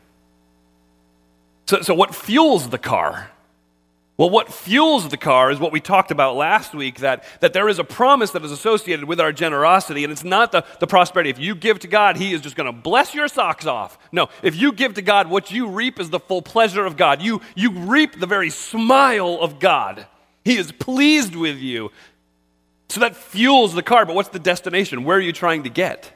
So, 1.66 1.82
so 1.82 1.94
what 1.94 2.14
fuels 2.14 2.68
the 2.68 2.78
car? 2.78 3.30
Well, 4.20 4.28
what 4.28 4.52
fuels 4.52 5.08
the 5.08 5.16
car 5.16 5.50
is 5.50 5.58
what 5.58 5.72
we 5.72 5.80
talked 5.80 6.10
about 6.10 6.36
last 6.36 6.74
week 6.74 6.98
that, 6.98 7.24
that 7.40 7.54
there 7.54 7.70
is 7.70 7.78
a 7.78 7.84
promise 7.84 8.32
that 8.32 8.44
is 8.44 8.52
associated 8.52 9.06
with 9.06 9.18
our 9.18 9.32
generosity, 9.32 10.04
and 10.04 10.12
it's 10.12 10.24
not 10.24 10.52
the, 10.52 10.62
the 10.78 10.86
prosperity. 10.86 11.30
If 11.30 11.38
you 11.38 11.54
give 11.54 11.78
to 11.78 11.88
God, 11.88 12.18
He 12.18 12.34
is 12.34 12.42
just 12.42 12.54
going 12.54 12.66
to 12.66 12.82
bless 12.82 13.14
your 13.14 13.28
socks 13.28 13.64
off. 13.64 13.98
No, 14.12 14.28
if 14.42 14.56
you 14.56 14.72
give 14.72 14.92
to 14.96 15.00
God, 15.00 15.30
what 15.30 15.50
you 15.50 15.68
reap 15.68 15.98
is 15.98 16.10
the 16.10 16.20
full 16.20 16.42
pleasure 16.42 16.84
of 16.84 16.98
God. 16.98 17.22
You, 17.22 17.40
you 17.54 17.70
reap 17.70 18.20
the 18.20 18.26
very 18.26 18.50
smile 18.50 19.38
of 19.40 19.58
God. 19.58 20.06
He 20.44 20.58
is 20.58 20.70
pleased 20.70 21.34
with 21.34 21.56
you. 21.56 21.90
So 22.90 23.00
that 23.00 23.16
fuels 23.16 23.72
the 23.72 23.82
car, 23.82 24.04
but 24.04 24.14
what's 24.14 24.28
the 24.28 24.38
destination? 24.38 25.04
Where 25.04 25.16
are 25.16 25.20
you 25.20 25.32
trying 25.32 25.62
to 25.62 25.70
get? 25.70 26.12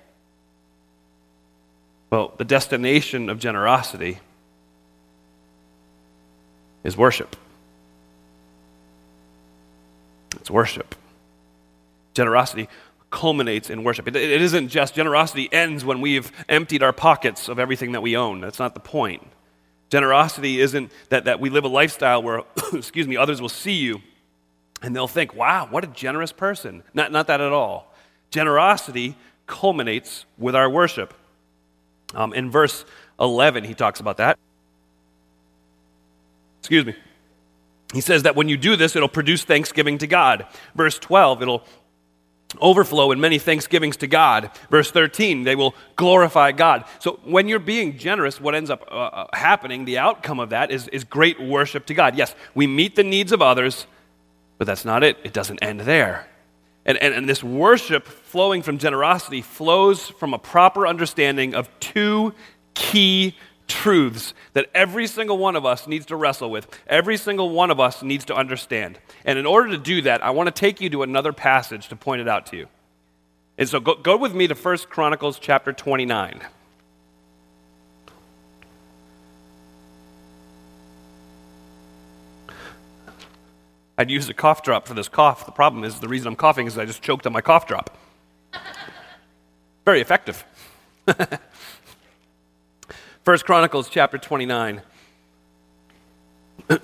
Well, 2.11 2.35
the 2.37 2.45
destination 2.45 3.31
of 3.31 3.39
generosity 3.39 4.19
is 6.83 6.99
worship. 6.99 7.35
It's 10.45 10.51
worship. 10.51 10.95
Generosity 12.13 12.69
culminates 13.09 13.71
in 13.71 13.83
worship. 13.83 14.07
It, 14.07 14.15
it 14.15 14.43
isn't 14.43 14.69
just 14.69 14.95
generosity 14.95 15.51
ends 15.51 15.87
when 15.87 16.03
we've 16.03 16.31
emptied 16.51 16.83
our 16.83 16.93
pockets 16.93 17.49
of 17.49 17.59
everything 17.59 17.93
that 17.93 18.03
we 18.03 18.15
own. 18.15 18.43
That's 18.43 18.59
not 18.59 18.75
the 18.75 18.81
point. 18.81 19.27
Generosity 19.89 20.61
isn't 20.61 20.93
that, 21.09 21.25
that 21.25 21.41
we 21.41 21.49
live 21.49 21.65
a 21.65 21.69
lifestyle 21.69 22.23
where, 22.23 22.43
excuse 22.75 23.09
me, 23.09 23.17
others 23.17 23.41
will 23.41 23.49
see 23.49 23.73
you 23.73 24.03
and 24.83 24.95
they'll 24.95 25.09
think, 25.09 25.35
wow, 25.35 25.67
what 25.71 25.83
a 25.83 25.87
generous 25.87 26.31
person. 26.31 26.83
Not, 26.93 27.11
not 27.11 27.27
that 27.29 27.41
at 27.41 27.51
all. 27.51 27.91
Generosity 28.29 29.17
culminates 29.47 30.27
with 30.37 30.55
our 30.55 30.69
worship. 30.69 31.15
Um, 32.15 32.35
in 32.35 32.51
verse 32.51 32.85
11, 33.19 33.65
he 33.65 33.73
talks 33.73 33.99
about 33.99 34.19
that. 34.19 34.39
Excuse 36.61 36.85
me. 36.85 36.95
He 37.95 38.01
says 38.01 38.25
that 38.25 38.37
when 38.37 38.49
you 38.49 38.57
do 38.57 38.77
this, 38.77 38.97
it'll 38.97 39.09
produce 39.09 39.45
thanksgiving 39.45 39.99
to 39.99 40.07
God. 40.07 40.47
Verse 40.75 40.99
12, 40.99 41.43
it'll 41.43 41.65
overflow 42.61 43.13
in 43.13 43.21
many 43.21 43.39
thanksgivings 43.39 43.97
to 43.99 44.07
God. 44.07 44.51
Verse 44.71 44.91
13, 44.91 45.45
they 45.45 45.57
will 45.57 45.75
glorify 45.97 46.53
God. 46.53 46.85
So 46.99 47.21
when 47.25 47.49
you're 47.49 47.59
being 47.59 47.99
generous, 47.99 48.41
what 48.41 48.55
ends 48.55 48.71
up 48.71 48.87
uh, 48.91 48.95
uh, 48.95 49.27
happening, 49.33 49.85
the 49.85 49.99
outcome 49.99 50.41
of 50.41 50.51
that 50.51 50.71
is, 50.71 50.89
is 50.89 51.05
great 51.05 51.41
worship 51.41 51.87
to 51.87 51.95
God. 51.95 52.17
Yes, 52.17 52.35
we 52.55 52.67
meet 52.67 52.97
the 52.97 53.05
needs 53.05 53.33
of 53.33 53.43
others, 53.43 53.87
but 54.59 54.67
that's 54.67 54.85
not 54.85 55.03
it. 55.03 55.19
It 55.25 55.33
doesn't 55.33 55.63
end 55.63 55.81
there. 55.81 56.29
And, 56.87 56.99
and, 56.99 57.15
and 57.15 57.29
this 57.29 57.43
worship 57.43 58.07
flowing 58.07 58.63
from 58.63 58.79
generosity 58.79 59.41
flows 59.41 60.09
from 60.09 60.35
a 60.35 60.39
proper 60.39 60.87
understanding 60.87 61.55
of 61.55 61.69
two 61.81 62.35
key 62.75 63.37
truths 63.67 64.35
that 64.53 64.71
every 64.75 65.07
single 65.07 65.39
one 65.39 65.57
of 65.57 65.65
us 65.65 65.87
needs 65.87 66.07
to 66.07 66.17
wrestle 66.17 66.51
with, 66.51 66.67
every 66.87 67.17
single 67.17 67.51
one 67.51 67.71
of 67.71 67.81
us 67.81 68.03
needs 68.03 68.25
to 68.27 68.35
understand. 68.35 68.99
And 69.25 69.39
in 69.39 69.47
order 69.47 69.71
to 69.71 69.79
do 69.79 70.03
that, 70.03 70.23
I 70.23 70.31
want 70.31 70.47
to 70.49 70.53
take 70.53 70.81
you 70.81 70.91
to 70.91 71.03
another 71.03 71.33
passage 71.33 71.89
to 71.89 71.97
point 71.97 72.21
it 72.21 72.29
out 72.29 72.47
to 72.47 72.57
you. 72.57 72.69
And 73.57 73.69
so 73.69 73.81
go, 73.81 73.95
go 73.95 74.17
with 74.17 74.35
me 74.35 74.47
to 74.49 74.55
1 74.55 74.79
Chronicles 74.91 75.39
chapter 75.39 75.73
29. 75.73 76.41
I'd 83.97 84.11
use 84.11 84.29
a 84.29 84.35
cough 84.35 84.63
drop 84.63 84.89
for 84.89 84.95
this 84.95 85.09
cough. 85.09 85.47
The 85.47 85.53
problem 85.53 85.85
is, 85.85 86.01
the 86.01 86.09
reason 86.09 86.27
I'm 86.27 86.37
coughing 86.37 86.67
is 86.67 86.77
I 86.77 86.85
just 86.85 87.01
choked 87.01 87.27
on 87.27 87.33
my 87.33 87.41
cough 87.41 87.69
drop. 87.69 87.97
Very 89.85 90.01
effective. 90.01 90.45
First 93.25 93.47
Chronicles 93.47 93.89
chapter 93.89 94.19
29. 94.19 94.83
let 96.69 96.79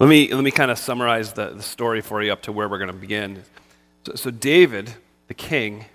me, 0.00 0.34
let 0.34 0.44
me 0.44 0.50
kind 0.50 0.70
of 0.70 0.78
summarize 0.78 1.32
the, 1.32 1.48
the 1.48 1.62
story 1.62 2.02
for 2.02 2.22
you 2.22 2.30
up 2.30 2.42
to 2.42 2.52
where 2.52 2.68
we're 2.68 2.76
going 2.76 2.88
to 2.88 2.92
begin. 2.92 3.42
So, 4.04 4.16
so 4.16 4.30
David, 4.30 4.92
the 5.28 5.32
king, 5.32 5.86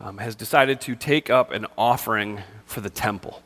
um, 0.00 0.18
has 0.18 0.34
decided 0.34 0.80
to 0.80 0.96
take 0.96 1.30
up 1.30 1.52
an 1.52 1.66
offering 1.76 2.42
for 2.66 2.80
the 2.80 2.90
temple. 2.90 3.40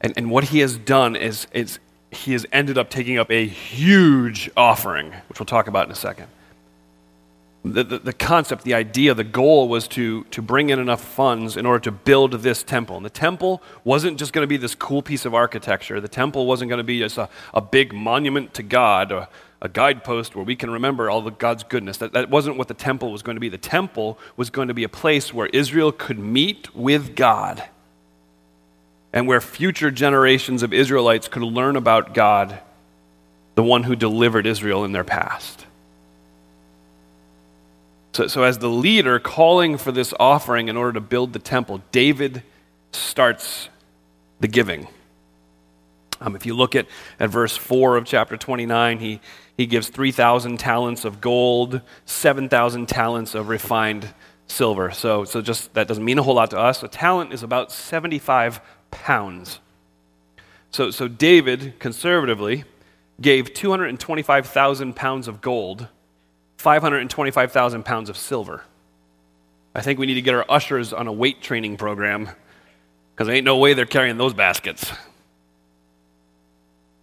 And, 0.00 0.12
and 0.16 0.28
what 0.28 0.42
he 0.42 0.58
has 0.58 0.76
done 0.76 1.14
is, 1.14 1.46
is 1.52 1.78
he 2.10 2.32
has 2.32 2.44
ended 2.50 2.76
up 2.76 2.90
taking 2.90 3.16
up 3.18 3.30
a 3.30 3.46
huge 3.46 4.50
offering, 4.56 5.12
which 5.28 5.38
we'll 5.38 5.46
talk 5.46 5.68
about 5.68 5.86
in 5.86 5.92
a 5.92 5.96
second 5.96 6.26
the, 7.64 7.82
the, 7.82 7.98
the, 7.98 8.12
concept, 8.12 8.64
the 8.64 8.74
idea, 8.74 9.14
the 9.14 9.24
goal 9.24 9.68
was 9.68 9.88
to, 9.88 10.24
to 10.24 10.42
bring 10.42 10.68
in 10.68 10.78
enough 10.78 11.02
funds 11.02 11.56
in 11.56 11.64
order 11.64 11.82
to 11.84 11.90
build 11.90 12.32
this 12.32 12.62
temple. 12.62 12.96
And 12.96 13.04
the 13.04 13.10
temple 13.10 13.62
wasn't 13.84 14.18
just 14.18 14.34
going 14.34 14.42
to 14.42 14.46
be 14.46 14.58
this 14.58 14.74
cool 14.74 15.00
piece 15.00 15.24
of 15.24 15.32
architecture. 15.32 15.98
The 15.98 16.08
temple 16.08 16.46
wasn't 16.46 16.68
going 16.68 16.78
to 16.78 16.84
be 16.84 16.98
just 16.98 17.16
a, 17.16 17.28
a 17.54 17.62
big 17.62 17.94
monument 17.94 18.52
to 18.54 18.62
God, 18.62 19.12
a, 19.12 19.28
a 19.62 19.70
guidepost 19.70 20.36
where 20.36 20.44
we 20.44 20.54
can 20.54 20.68
remember 20.68 21.08
all 21.08 21.26
of 21.26 21.38
God's 21.38 21.64
goodness. 21.64 21.96
That, 21.96 22.12
that 22.12 22.28
wasn't 22.28 22.58
what 22.58 22.68
the 22.68 22.74
temple 22.74 23.10
was 23.10 23.22
going 23.22 23.36
to 23.36 23.40
be. 23.40 23.48
The 23.48 23.56
temple 23.56 24.18
was 24.36 24.50
going 24.50 24.68
to 24.68 24.74
be 24.74 24.84
a 24.84 24.88
place 24.90 25.32
where 25.32 25.46
Israel 25.46 25.90
could 25.90 26.18
meet 26.18 26.76
with 26.76 27.16
God 27.16 27.64
and 29.14 29.26
where 29.26 29.40
future 29.40 29.90
generations 29.90 30.62
of 30.62 30.74
Israelites 30.74 31.28
could 31.28 31.42
learn 31.42 31.76
about 31.76 32.12
God, 32.12 32.58
the 33.54 33.62
one 33.62 33.84
who 33.84 33.96
delivered 33.96 34.44
Israel 34.44 34.84
in 34.84 34.92
their 34.92 35.04
past. 35.04 35.64
So, 38.14 38.28
so, 38.28 38.44
as 38.44 38.58
the 38.58 38.68
leader 38.68 39.18
calling 39.18 39.76
for 39.76 39.90
this 39.90 40.14
offering 40.20 40.68
in 40.68 40.76
order 40.76 40.92
to 40.92 41.00
build 41.00 41.32
the 41.32 41.40
temple, 41.40 41.82
David 41.90 42.44
starts 42.92 43.68
the 44.38 44.46
giving. 44.46 44.86
Um, 46.20 46.36
if 46.36 46.46
you 46.46 46.54
look 46.54 46.76
at, 46.76 46.86
at 47.18 47.28
verse 47.28 47.56
4 47.56 47.96
of 47.96 48.04
chapter 48.04 48.36
29, 48.36 49.00
he, 49.00 49.20
he 49.56 49.66
gives 49.66 49.88
3,000 49.88 50.60
talents 50.60 51.04
of 51.04 51.20
gold, 51.20 51.80
7,000 52.06 52.88
talents 52.88 53.34
of 53.34 53.48
refined 53.48 54.14
silver. 54.46 54.92
So, 54.92 55.24
so 55.24 55.42
just 55.42 55.74
that 55.74 55.88
doesn't 55.88 56.04
mean 56.04 56.18
a 56.20 56.22
whole 56.22 56.36
lot 56.36 56.50
to 56.50 56.58
us. 56.58 56.84
A 56.84 56.88
talent 56.88 57.32
is 57.32 57.42
about 57.42 57.72
75 57.72 58.60
pounds. 58.92 59.58
So, 60.70 60.92
so 60.92 61.08
David, 61.08 61.80
conservatively, 61.80 62.62
gave 63.20 63.52
225,000 63.54 64.94
pounds 64.94 65.26
of 65.26 65.40
gold 65.40 65.88
525,000 66.64 67.84
pounds 67.84 68.08
of 68.08 68.16
silver. 68.16 68.62
I 69.74 69.82
think 69.82 69.98
we 69.98 70.06
need 70.06 70.14
to 70.14 70.22
get 70.22 70.34
our 70.34 70.46
ushers 70.48 70.94
on 70.94 71.06
a 71.06 71.12
weight 71.12 71.42
training 71.42 71.76
program 71.76 72.30
because 73.14 73.26
there 73.26 73.36
ain't 73.36 73.44
no 73.44 73.58
way 73.58 73.74
they're 73.74 73.84
carrying 73.84 74.16
those 74.16 74.32
baskets. 74.32 74.90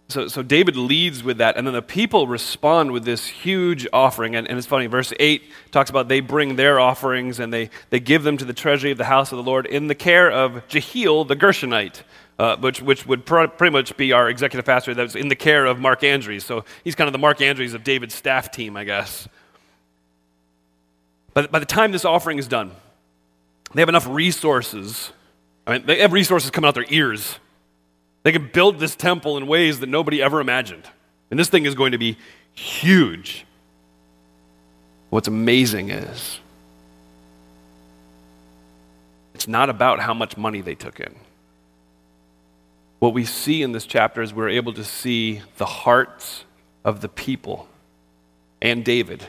So, 0.08 0.26
so 0.26 0.42
David 0.42 0.74
leads 0.76 1.22
with 1.22 1.38
that, 1.38 1.56
and 1.56 1.64
then 1.64 1.74
the 1.74 1.80
people 1.80 2.26
respond 2.26 2.90
with 2.90 3.04
this 3.04 3.28
huge 3.28 3.86
offering. 3.92 4.34
And, 4.34 4.48
and 4.48 4.58
it's 4.58 4.66
funny, 4.66 4.86
verse 4.86 5.12
8 5.20 5.44
talks 5.70 5.90
about 5.90 6.08
they 6.08 6.18
bring 6.18 6.56
their 6.56 6.80
offerings 6.80 7.38
and 7.38 7.52
they, 7.52 7.70
they 7.90 8.00
give 8.00 8.24
them 8.24 8.36
to 8.38 8.44
the 8.44 8.52
treasury 8.52 8.90
of 8.90 8.98
the 8.98 9.04
house 9.04 9.30
of 9.30 9.36
the 9.36 9.44
Lord 9.44 9.64
in 9.66 9.86
the 9.86 9.94
care 9.94 10.28
of 10.28 10.66
Jehiel 10.66 11.24
the 11.24 11.36
Gershonite. 11.36 12.02
Uh, 12.38 12.56
which, 12.56 12.82
which 12.82 13.06
would 13.06 13.24
pr- 13.24 13.46
pretty 13.46 13.70
much 13.70 13.96
be 13.96 14.10
our 14.10 14.28
executive 14.28 14.64
pastor 14.64 14.92
that 14.94 15.02
was 15.02 15.14
in 15.14 15.28
the 15.28 15.36
care 15.36 15.64
of 15.64 15.78
Mark 15.78 16.02
Andrews. 16.02 16.44
So 16.44 16.64
he's 16.82 16.96
kind 16.96 17.06
of 17.06 17.12
the 17.12 17.18
Mark 17.18 17.40
Andrews 17.40 17.72
of 17.72 17.84
David's 17.84 18.14
staff 18.14 18.50
team, 18.50 18.76
I 18.76 18.82
guess. 18.82 19.28
But 21.34 21.50
by 21.50 21.58
the 21.58 21.66
time 21.66 21.92
this 21.92 22.04
offering 22.04 22.38
is 22.38 22.48
done, 22.48 22.72
they 23.74 23.80
have 23.80 23.88
enough 23.88 24.06
resources. 24.06 25.12
I 25.66 25.72
mean, 25.78 25.86
they 25.86 26.00
have 26.00 26.12
resources 26.12 26.50
coming 26.50 26.68
out 26.68 26.74
their 26.74 26.86
ears. 26.88 27.38
They 28.22 28.32
can 28.32 28.50
build 28.52 28.78
this 28.78 28.94
temple 28.94 29.36
in 29.36 29.46
ways 29.46 29.80
that 29.80 29.88
nobody 29.88 30.22
ever 30.22 30.40
imagined. 30.40 30.84
And 31.30 31.40
this 31.40 31.48
thing 31.48 31.64
is 31.64 31.74
going 31.74 31.92
to 31.92 31.98
be 31.98 32.18
huge. 32.54 33.46
What's 35.10 35.28
amazing 35.28 35.90
is 35.90 36.38
it's 39.34 39.48
not 39.48 39.70
about 39.70 40.00
how 40.00 40.14
much 40.14 40.36
money 40.36 40.60
they 40.60 40.74
took 40.74 41.00
in. 41.00 41.14
what 42.98 43.14
we 43.14 43.24
see 43.24 43.62
in 43.62 43.72
this 43.72 43.84
chapter 43.84 44.22
is 44.22 44.32
we're 44.32 44.48
able 44.48 44.72
to 44.72 44.84
see 44.84 45.42
the 45.56 45.66
hearts 45.66 46.44
of 46.84 47.00
the 47.00 47.08
people 47.08 47.66
and 48.60 48.84
David 48.84 49.26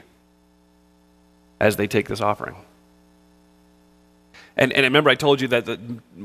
as 1.64 1.78
they 1.78 1.88
take 1.88 2.10
this 2.10 2.20
offering. 2.20 2.58
And, 4.58 4.72
and 4.74 4.84
remember, 4.84 5.10
I 5.10 5.16
told 5.16 5.42
you 5.42 5.48
that 5.48 5.66
the, 5.66 5.80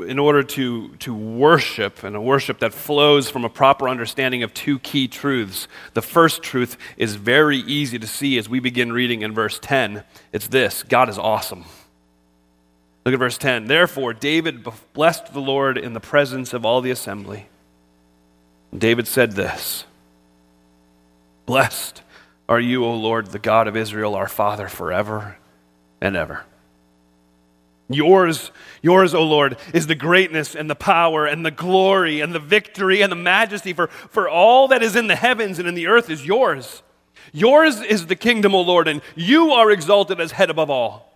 in 0.07 0.19
order 0.19 0.43
to, 0.43 0.89
to 0.97 1.15
worship, 1.15 2.03
and 2.03 2.15
a 2.15 2.21
worship 2.21 2.59
that 2.59 2.75
flows 2.75 3.31
from 3.31 3.45
a 3.45 3.49
proper 3.49 3.89
understanding 3.89 4.43
of 4.43 4.53
two 4.53 4.81
key 4.81 5.09
truths, 5.09 5.69
the 5.95 6.03
first 6.03 6.43
truth 6.43 6.77
is 6.97 7.15
very 7.15 7.59
easy 7.59 7.99
to 7.99 8.07
see 8.07 8.37
as 8.37 8.49
we 8.49 8.61
begin 8.61 8.93
reading 8.93 9.23
in 9.23 9.33
verse 9.33 9.59
10. 9.63 10.03
It's 10.33 10.49
this 10.49 10.83
God 10.83 11.09
is 11.09 11.17
awesome. 11.17 11.65
Look 13.07 13.15
at 13.15 13.19
verse 13.19 13.39
10. 13.39 13.67
Therefore, 13.67 14.13
David 14.13 14.67
blessed 14.93 15.33
the 15.33 15.41
Lord 15.41 15.79
in 15.79 15.95
the 15.95 16.01
presence 16.01 16.53
of 16.53 16.67
all 16.67 16.83
the 16.83 16.91
assembly. 16.91 17.47
David 18.77 19.07
said 19.07 19.33
this 19.33 19.85
Blessed 21.47 22.03
are 22.49 22.61
you, 22.61 22.85
O 22.85 22.95
Lord, 22.95 23.27
the 23.27 23.39
God 23.39 23.69
of 23.69 23.77
Israel, 23.77 24.15
our 24.15 24.29
Father, 24.29 24.69
forever 24.69 25.37
and 26.01 26.17
ever. 26.17 26.45
Yours, 27.91 28.51
yours, 28.83 29.15
O 29.15 29.23
Lord, 29.23 29.57
is 29.73 29.87
the 29.87 29.95
greatness 29.95 30.55
and 30.55 30.69
the 30.69 30.75
power 30.75 31.27
and 31.27 31.45
the 31.45 31.51
glory 31.51 32.21
and 32.21 32.35
the 32.35 32.39
victory 32.39 33.01
and 33.01 33.11
the 33.11 33.17
majesty, 33.17 33.73
for, 33.73 33.87
for 33.87 34.29
all 34.29 34.69
that 34.69 34.83
is 34.83 34.95
in 34.95 35.07
the 35.07 35.17
heavens 35.17 35.59
and 35.59 35.67
in 35.67 35.75
the 35.75 35.87
earth 35.87 36.11
is 36.11 36.27
yours. 36.27 36.83
Yours 37.33 37.81
is 37.81 38.07
the 38.07 38.17
kingdom, 38.17 38.55
O 38.55 38.61
Lord, 38.61 38.89
and 38.89 39.01
you 39.15 39.51
are 39.53 39.71
exalted 39.71 40.21
as 40.21 40.33
head 40.33 40.51
above 40.51 40.71
all. 40.71 41.08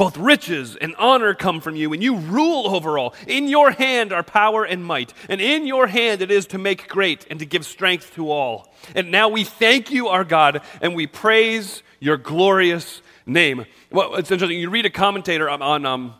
Both 0.00 0.16
riches 0.16 0.76
and 0.76 0.96
honor 0.96 1.34
come 1.34 1.60
from 1.60 1.76
you, 1.76 1.92
and 1.92 2.02
you 2.02 2.16
rule 2.16 2.74
over 2.74 2.98
all. 2.98 3.14
In 3.26 3.48
your 3.48 3.70
hand 3.70 4.14
are 4.14 4.22
power 4.22 4.64
and 4.64 4.82
might, 4.82 5.12
and 5.28 5.42
in 5.42 5.66
your 5.66 5.88
hand 5.88 6.22
it 6.22 6.30
is 6.30 6.46
to 6.46 6.56
make 6.56 6.88
great 6.88 7.26
and 7.28 7.38
to 7.38 7.44
give 7.44 7.66
strength 7.66 8.14
to 8.14 8.30
all. 8.30 8.72
And 8.94 9.10
now 9.10 9.28
we 9.28 9.44
thank 9.44 9.90
you, 9.90 10.08
our 10.08 10.24
God, 10.24 10.62
and 10.80 10.94
we 10.94 11.06
praise 11.06 11.82
your 11.98 12.16
glorious 12.16 13.02
name. 13.26 13.66
Well, 13.90 14.14
it's 14.14 14.30
interesting. 14.30 14.58
You 14.58 14.70
read 14.70 14.86
a 14.86 14.90
commentator 14.90 15.50
on, 15.50 15.60
on, 15.60 15.84
um, 15.84 16.14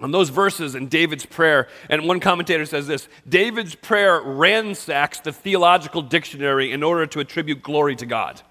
on 0.00 0.10
those 0.10 0.30
verses 0.30 0.74
in 0.74 0.88
David's 0.88 1.24
prayer, 1.24 1.68
and 1.88 2.08
one 2.08 2.18
commentator 2.18 2.66
says 2.66 2.88
this 2.88 3.06
David's 3.28 3.76
prayer 3.76 4.20
ransacks 4.22 5.20
the 5.20 5.32
theological 5.32 6.02
dictionary 6.02 6.72
in 6.72 6.82
order 6.82 7.06
to 7.06 7.20
attribute 7.20 7.62
glory 7.62 7.94
to 7.94 8.06
God. 8.06 8.42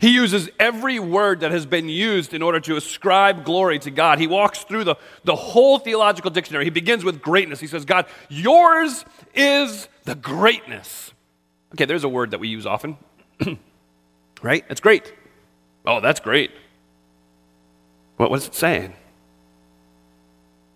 He 0.00 0.10
uses 0.10 0.48
every 0.58 0.98
word 0.98 1.40
that 1.40 1.50
has 1.50 1.66
been 1.66 1.88
used 1.88 2.34
in 2.34 2.42
order 2.42 2.60
to 2.60 2.76
ascribe 2.76 3.44
glory 3.44 3.78
to 3.80 3.90
God. 3.90 4.18
He 4.18 4.26
walks 4.26 4.64
through 4.64 4.84
the, 4.84 4.96
the 5.24 5.34
whole 5.34 5.78
theological 5.78 6.30
dictionary. 6.30 6.64
He 6.64 6.70
begins 6.70 7.04
with 7.04 7.22
greatness. 7.22 7.60
He 7.60 7.66
says, 7.66 7.84
God, 7.84 8.06
yours 8.28 9.04
is 9.34 9.88
the 10.04 10.14
greatness. 10.14 11.12
Okay, 11.74 11.84
there's 11.84 12.04
a 12.04 12.08
word 12.08 12.32
that 12.32 12.40
we 12.40 12.48
use 12.48 12.66
often, 12.66 12.96
right? 14.42 14.64
It's 14.68 14.80
great. 14.80 15.12
Oh, 15.84 16.00
that's 16.00 16.20
great. 16.20 16.50
What 18.16 18.30
was 18.30 18.46
it 18.46 18.54
saying? 18.54 18.94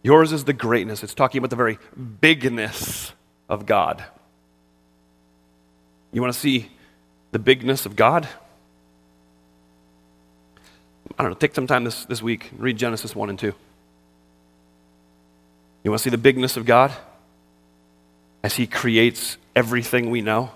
Yours 0.02 0.32
is 0.32 0.44
the 0.44 0.52
greatness. 0.52 1.02
It's 1.02 1.14
talking 1.14 1.38
about 1.38 1.50
the 1.50 1.56
very 1.56 1.78
bigness 2.20 3.12
of 3.48 3.66
God. 3.66 4.04
You 6.12 6.20
want 6.20 6.32
to 6.32 6.38
see 6.38 6.70
the 7.32 7.38
bigness 7.38 7.86
of 7.86 7.96
God? 7.96 8.28
I 11.18 11.22
don't 11.22 11.32
know, 11.32 11.38
take 11.38 11.54
some 11.54 11.66
time 11.66 11.84
this, 11.84 12.04
this 12.06 12.22
week, 12.22 12.50
read 12.56 12.76
Genesis 12.76 13.14
1 13.14 13.30
and 13.30 13.38
2. 13.38 13.52
You 15.82 15.90
want 15.90 16.00
to 16.00 16.04
see 16.04 16.10
the 16.10 16.18
bigness 16.18 16.56
of 16.56 16.66
God 16.66 16.92
as 18.42 18.56
He 18.56 18.66
creates 18.66 19.36
everything 19.56 20.10
we 20.10 20.20
know? 20.20 20.52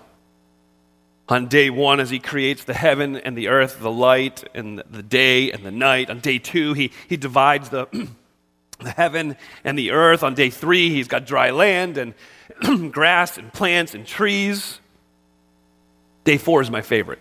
On 1.27 1.47
day 1.47 1.69
one, 1.71 1.99
as 1.99 2.09
He 2.09 2.19
creates 2.19 2.63
the 2.63 2.73
heaven 2.73 3.15
and 3.15 3.35
the 3.35 3.47
earth, 3.47 3.79
the 3.79 3.91
light 3.91 4.43
and 4.53 4.83
the 4.89 5.03
day 5.03 5.51
and 5.51 5.63
the 5.63 5.71
night. 5.71 6.09
On 6.09 6.19
day 6.19 6.37
two, 6.37 6.73
He, 6.73 6.91
he 7.07 7.17
divides 7.17 7.69
the, 7.69 7.87
the 8.79 8.91
heaven 8.91 9.35
and 9.63 9.77
the 9.77 9.91
earth. 9.91 10.23
On 10.23 10.35
day 10.35 10.49
three, 10.49 10.89
He's 10.89 11.07
got 11.07 11.25
dry 11.25 11.49
land 11.49 11.97
and 11.97 12.13
grass 12.91 13.37
and 13.37 13.51
plants 13.51 13.95
and 13.95 14.05
trees. 14.05 14.79
Day 16.23 16.37
four 16.37 16.61
is 16.61 16.69
my 16.69 16.81
favorite. 16.81 17.19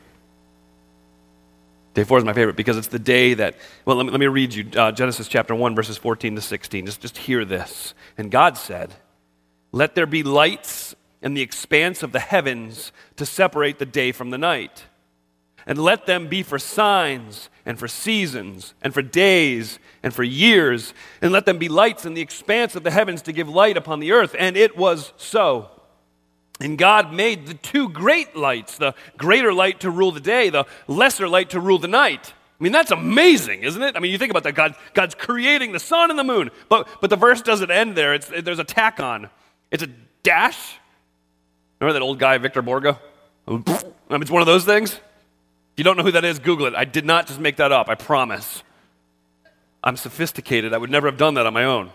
Day 1.94 2.02
four 2.02 2.18
is 2.18 2.24
my 2.24 2.32
favorite 2.32 2.56
because 2.56 2.76
it's 2.76 2.88
the 2.88 2.98
day 2.98 3.34
that, 3.34 3.56
well, 3.84 3.96
let 3.96 4.06
me, 4.06 4.10
let 4.10 4.20
me 4.20 4.26
read 4.26 4.52
you 4.52 4.68
uh, 4.76 4.90
Genesis 4.90 5.28
chapter 5.28 5.54
1, 5.54 5.76
verses 5.76 5.96
14 5.96 6.34
to 6.34 6.40
16. 6.40 6.86
Just, 6.86 7.00
just 7.00 7.16
hear 7.16 7.44
this. 7.44 7.94
And 8.18 8.32
God 8.32 8.58
said, 8.58 8.94
Let 9.70 9.94
there 9.94 10.06
be 10.06 10.24
lights 10.24 10.96
in 11.22 11.34
the 11.34 11.40
expanse 11.40 12.02
of 12.02 12.10
the 12.10 12.18
heavens 12.18 12.92
to 13.16 13.24
separate 13.24 13.78
the 13.78 13.86
day 13.86 14.10
from 14.10 14.30
the 14.30 14.38
night. 14.38 14.84
And 15.66 15.78
let 15.78 16.04
them 16.04 16.28
be 16.28 16.42
for 16.42 16.58
signs 16.58 17.48
and 17.64 17.78
for 17.78 17.88
seasons 17.88 18.74
and 18.82 18.92
for 18.92 19.00
days 19.00 19.78
and 20.02 20.12
for 20.12 20.24
years. 20.24 20.92
And 21.22 21.32
let 21.32 21.46
them 21.46 21.58
be 21.58 21.68
lights 21.68 22.04
in 22.04 22.14
the 22.14 22.20
expanse 22.20 22.74
of 22.74 22.82
the 22.82 22.90
heavens 22.90 23.22
to 23.22 23.32
give 23.32 23.48
light 23.48 23.76
upon 23.76 24.00
the 24.00 24.12
earth. 24.12 24.34
And 24.38 24.56
it 24.56 24.76
was 24.76 25.12
so. 25.16 25.70
And 26.60 26.78
God 26.78 27.12
made 27.12 27.46
the 27.46 27.54
two 27.54 27.88
great 27.88 28.36
lights, 28.36 28.78
the 28.78 28.94
greater 29.16 29.52
light 29.52 29.80
to 29.80 29.90
rule 29.90 30.12
the 30.12 30.20
day, 30.20 30.50
the 30.50 30.66
lesser 30.86 31.28
light 31.28 31.50
to 31.50 31.60
rule 31.60 31.78
the 31.78 31.88
night. 31.88 32.32
I 32.60 32.62
mean, 32.62 32.72
that's 32.72 32.92
amazing, 32.92 33.64
isn't 33.64 33.82
it? 33.82 33.96
I 33.96 34.00
mean, 34.00 34.12
you 34.12 34.18
think 34.18 34.30
about 34.30 34.44
that. 34.44 34.54
God, 34.54 34.76
God's 34.94 35.16
creating 35.16 35.72
the 35.72 35.80
sun 35.80 36.10
and 36.10 36.18
the 36.18 36.24
moon. 36.24 36.50
But, 36.68 36.88
but 37.00 37.10
the 37.10 37.16
verse 37.16 37.42
doesn't 37.42 37.70
end 37.70 37.96
there. 37.96 38.14
It's, 38.14 38.28
there's 38.28 38.60
a 38.60 38.64
tack 38.64 39.00
on. 39.00 39.28
It's 39.72 39.82
a 39.82 39.88
dash. 40.22 40.76
Remember 41.80 41.94
that 41.94 42.02
old 42.02 42.20
guy, 42.20 42.38
Victor 42.38 42.62
mean, 43.56 44.22
it's 44.22 44.30
one 44.30 44.40
of 44.40 44.46
those 44.46 44.64
things. 44.64 44.92
If 44.92 45.00
you 45.78 45.84
don't 45.84 45.96
know 45.96 46.04
who 46.04 46.12
that 46.12 46.24
is, 46.24 46.38
Google 46.38 46.66
it. 46.66 46.74
I 46.74 46.84
did 46.84 47.04
not 47.04 47.26
just 47.26 47.40
make 47.40 47.56
that 47.56 47.72
up, 47.72 47.88
I 47.88 47.96
promise. 47.96 48.62
I'm 49.82 49.96
sophisticated. 49.96 50.72
I 50.72 50.78
would 50.78 50.90
never 50.90 51.08
have 51.08 51.18
done 51.18 51.34
that 51.34 51.46
on 51.46 51.52
my 51.52 51.64
own. 51.64 51.90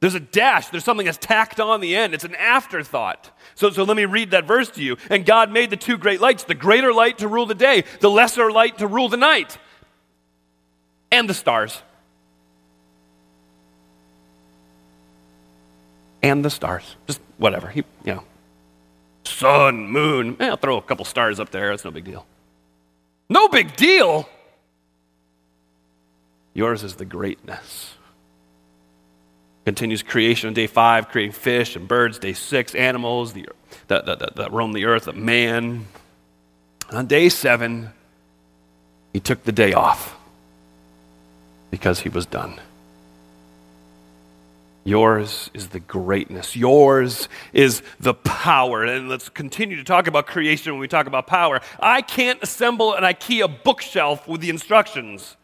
There's 0.00 0.14
a 0.14 0.20
dash, 0.20 0.68
there's 0.68 0.84
something 0.84 1.04
that's 1.04 1.18
tacked 1.18 1.60
on 1.60 1.80
the 1.80 1.94
end. 1.94 2.14
It's 2.14 2.24
an 2.24 2.34
afterthought. 2.34 3.30
So, 3.54 3.68
so 3.68 3.84
let 3.84 3.98
me 3.98 4.06
read 4.06 4.30
that 4.30 4.46
verse 4.46 4.70
to 4.70 4.82
you. 4.82 4.96
And 5.10 5.26
God 5.26 5.52
made 5.52 5.68
the 5.68 5.76
two 5.76 5.98
great 5.98 6.22
lights 6.22 6.44
the 6.44 6.54
greater 6.54 6.92
light 6.92 7.18
to 7.18 7.28
rule 7.28 7.44
the 7.44 7.54
day, 7.54 7.84
the 8.00 8.10
lesser 8.10 8.50
light 8.50 8.78
to 8.78 8.86
rule 8.86 9.10
the 9.10 9.18
night, 9.18 9.58
and 11.12 11.28
the 11.28 11.34
stars. 11.34 11.82
And 16.22 16.42
the 16.42 16.50
stars. 16.50 16.96
Just 17.06 17.20
whatever. 17.36 17.68
He, 17.68 17.84
you 18.04 18.14
know, 18.14 18.24
sun, 19.24 19.86
moon. 19.86 20.36
Eh, 20.40 20.48
I'll 20.48 20.56
throw 20.56 20.78
a 20.78 20.82
couple 20.82 21.04
stars 21.04 21.38
up 21.38 21.50
there. 21.50 21.72
It's 21.72 21.84
no 21.84 21.90
big 21.90 22.04
deal. 22.04 22.26
No 23.28 23.48
big 23.48 23.76
deal. 23.76 24.28
Yours 26.54 26.82
is 26.82 26.96
the 26.96 27.04
greatness. 27.04 27.94
Continues 29.70 30.02
creation 30.02 30.48
on 30.48 30.52
day 30.52 30.66
five, 30.66 31.10
creating 31.10 31.30
fish 31.30 31.76
and 31.76 31.86
birds. 31.86 32.18
Day 32.18 32.32
six, 32.32 32.74
animals 32.74 33.34
the, 33.34 33.46
that, 33.86 34.04
that, 34.04 34.34
that 34.34 34.52
roam 34.52 34.72
the 34.72 34.84
earth, 34.84 35.06
a 35.06 35.12
man. 35.12 35.86
on 36.90 37.06
day 37.06 37.28
seven, 37.28 37.90
he 39.12 39.20
took 39.20 39.44
the 39.44 39.52
day 39.52 39.72
off 39.72 40.16
because 41.70 42.00
he 42.00 42.08
was 42.08 42.26
done. 42.26 42.60
Yours 44.82 45.50
is 45.54 45.68
the 45.68 45.78
greatness. 45.78 46.56
Yours 46.56 47.28
is 47.52 47.80
the 48.00 48.14
power. 48.14 48.82
And 48.82 49.08
let's 49.08 49.28
continue 49.28 49.76
to 49.76 49.84
talk 49.84 50.08
about 50.08 50.26
creation 50.26 50.72
when 50.72 50.80
we 50.80 50.88
talk 50.88 51.06
about 51.06 51.28
power. 51.28 51.60
I 51.78 52.02
can't 52.02 52.42
assemble 52.42 52.94
an 52.94 53.04
IKEA 53.04 53.62
bookshelf 53.62 54.26
with 54.26 54.40
the 54.40 54.50
instructions 54.50 55.36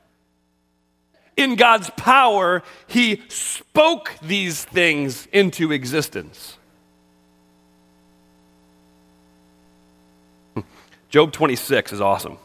in 1.37 1.57
God's 1.57 1.91
power, 1.91 2.63
He 2.87 3.23
spoke 3.29 4.13
these 4.23 4.65
things 4.65 5.27
into 5.33 5.73
existence. 5.73 6.57
Job 11.09 11.33
26 11.33 11.93
is 11.93 12.01
awesome. 12.01 12.39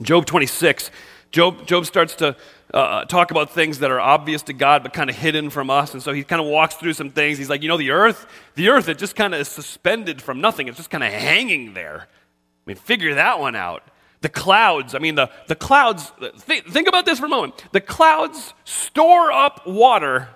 Job 0.00 0.26
26, 0.26 0.90
Job, 1.30 1.66
Job 1.66 1.86
starts 1.86 2.14
to 2.16 2.36
uh, 2.72 3.04
talk 3.04 3.30
about 3.30 3.50
things 3.50 3.80
that 3.80 3.90
are 3.90 4.00
obvious 4.00 4.42
to 4.42 4.52
God 4.52 4.82
but 4.82 4.92
kind 4.92 5.10
of 5.10 5.16
hidden 5.16 5.50
from 5.50 5.70
us. 5.70 5.92
And 5.92 6.02
so 6.02 6.12
he 6.12 6.24
kind 6.24 6.40
of 6.40 6.48
walks 6.48 6.74
through 6.74 6.94
some 6.94 7.10
things. 7.10 7.38
He's 7.38 7.50
like, 7.50 7.62
you 7.62 7.68
know, 7.68 7.76
the 7.76 7.90
earth, 7.90 8.26
the 8.54 8.68
earth, 8.68 8.88
it 8.88 8.98
just 8.98 9.14
kind 9.14 9.34
of 9.34 9.40
is 9.40 9.48
suspended 9.48 10.22
from 10.22 10.40
nothing. 10.40 10.68
It's 10.68 10.76
just 10.76 10.90
kind 10.90 11.04
of 11.04 11.12
hanging 11.12 11.74
there. 11.74 12.08
I 12.08 12.70
mean, 12.70 12.76
figure 12.76 13.14
that 13.14 13.38
one 13.38 13.54
out. 13.54 13.82
The 14.22 14.28
clouds, 14.28 14.94
I 14.94 14.98
mean, 14.98 15.16
the, 15.16 15.30
the 15.48 15.56
clouds, 15.56 16.12
th- 16.20 16.62
think 16.64 16.88
about 16.88 17.04
this 17.04 17.18
for 17.18 17.26
a 17.26 17.28
moment. 17.28 17.64
The 17.72 17.80
clouds 17.80 18.54
store 18.64 19.32
up 19.32 19.66
water, 19.66 20.28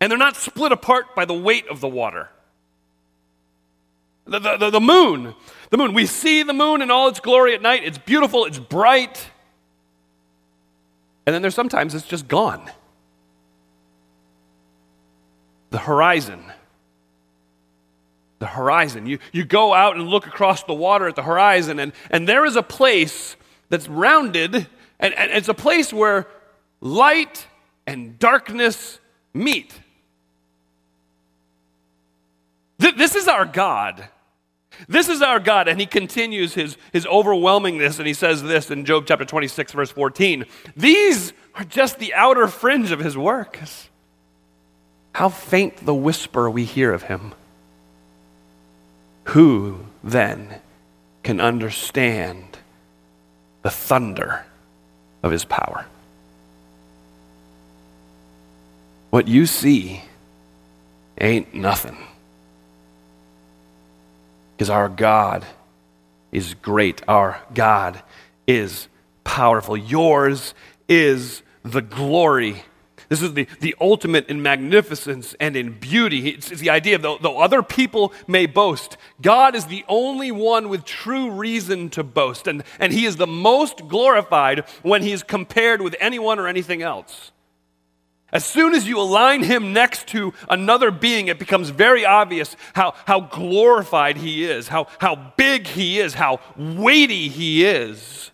and 0.00 0.10
they're 0.10 0.18
not 0.18 0.36
split 0.36 0.72
apart 0.72 1.14
by 1.14 1.24
the 1.24 1.32
weight 1.34 1.68
of 1.68 1.80
the 1.80 1.88
water. 1.88 2.28
The, 4.26 4.40
the, 4.40 4.56
the, 4.56 4.70
the 4.70 4.80
moon, 4.80 5.34
the 5.70 5.76
moon, 5.76 5.94
we 5.94 6.06
see 6.06 6.42
the 6.42 6.52
moon 6.52 6.82
in 6.82 6.90
all 6.90 7.06
its 7.06 7.20
glory 7.20 7.54
at 7.54 7.62
night. 7.62 7.84
It's 7.84 7.98
beautiful, 7.98 8.44
it's 8.44 8.58
bright. 8.58 9.30
And 11.24 11.32
then 11.32 11.42
there's 11.42 11.54
sometimes 11.54 11.94
it's 11.94 12.06
just 12.06 12.26
gone. 12.26 12.68
The 15.70 15.78
horizon, 15.78 16.52
the 18.38 18.46
horizon. 18.46 19.06
You, 19.06 19.18
you 19.32 19.44
go 19.44 19.72
out 19.72 19.96
and 19.96 20.08
look 20.08 20.26
across 20.26 20.62
the 20.64 20.74
water 20.74 21.08
at 21.08 21.16
the 21.16 21.22
horizon, 21.22 21.78
and, 21.78 21.92
and 22.10 22.28
there 22.28 22.44
is 22.44 22.56
a 22.56 22.62
place 22.62 23.36
that's 23.68 23.88
rounded, 23.88 24.66
and, 25.00 25.14
and 25.14 25.30
it's 25.32 25.48
a 25.48 25.54
place 25.54 25.92
where 25.92 26.28
light 26.80 27.46
and 27.86 28.18
darkness 28.18 29.00
meet. 29.32 29.80
Th- 32.80 32.96
this 32.96 33.14
is 33.14 33.28
our 33.28 33.44
God. 33.44 34.08
This 34.88 35.08
is 35.08 35.22
our 35.22 35.40
God. 35.40 35.68
And 35.68 35.80
he 35.80 35.86
continues 35.86 36.54
his, 36.54 36.76
his 36.92 37.06
overwhelmingness, 37.06 37.98
and 37.98 38.06
he 38.06 38.14
says 38.14 38.42
this 38.42 38.70
in 38.70 38.84
Job 38.84 39.04
chapter 39.06 39.24
26, 39.24 39.72
verse 39.72 39.90
14 39.90 40.44
These 40.76 41.32
are 41.54 41.64
just 41.64 41.98
the 41.98 42.12
outer 42.14 42.48
fringe 42.48 42.92
of 42.92 43.00
his 43.00 43.16
works. 43.16 43.88
How 45.14 45.30
faint 45.30 45.86
the 45.86 45.94
whisper 45.94 46.50
we 46.50 46.64
hear 46.64 46.92
of 46.92 47.04
him. 47.04 47.32
Who 49.26 49.86
then 50.04 50.60
can 51.22 51.40
understand 51.40 52.58
the 53.62 53.70
thunder 53.70 54.46
of 55.22 55.32
his 55.32 55.44
power? 55.44 55.86
What 59.10 59.28
you 59.28 59.46
see 59.46 60.02
ain't 61.20 61.54
nothing. 61.54 61.96
Because 64.56 64.70
our 64.70 64.88
God 64.88 65.44
is 66.32 66.54
great. 66.54 67.02
Our 67.08 67.40
God 67.54 68.02
is 68.46 68.88
powerful. 69.24 69.76
Yours 69.76 70.54
is 70.88 71.42
the 71.62 71.82
glory 71.82 72.62
this 73.08 73.22
is 73.22 73.34
the, 73.34 73.46
the 73.60 73.74
ultimate 73.80 74.28
in 74.28 74.42
magnificence 74.42 75.34
and 75.38 75.56
in 75.56 75.78
beauty. 75.78 76.30
It's, 76.30 76.50
it's 76.50 76.60
the 76.60 76.70
idea 76.70 76.96
of 76.96 77.02
though, 77.02 77.18
though 77.20 77.38
other 77.38 77.62
people 77.62 78.12
may 78.26 78.46
boast, 78.46 78.96
God 79.22 79.54
is 79.54 79.66
the 79.66 79.84
only 79.88 80.32
one 80.32 80.68
with 80.68 80.84
true 80.84 81.30
reason 81.30 81.90
to 81.90 82.02
boast. 82.02 82.46
And, 82.46 82.64
and 82.78 82.92
he 82.92 83.06
is 83.06 83.16
the 83.16 83.26
most 83.26 83.88
glorified 83.88 84.64
when 84.82 85.02
he 85.02 85.12
is 85.12 85.22
compared 85.22 85.80
with 85.80 85.94
anyone 86.00 86.38
or 86.38 86.48
anything 86.48 86.82
else. 86.82 87.32
As 88.32 88.44
soon 88.44 88.74
as 88.74 88.88
you 88.88 88.98
align 89.00 89.44
him 89.44 89.72
next 89.72 90.08
to 90.08 90.34
another 90.50 90.90
being, 90.90 91.28
it 91.28 91.38
becomes 91.38 91.70
very 91.70 92.04
obvious 92.04 92.56
how, 92.74 92.94
how 93.06 93.20
glorified 93.20 94.16
he 94.16 94.44
is, 94.44 94.66
how, 94.68 94.88
how 94.98 95.32
big 95.36 95.66
he 95.66 96.00
is, 96.00 96.14
how 96.14 96.40
weighty 96.56 97.28
he 97.28 97.64
is. 97.64 98.32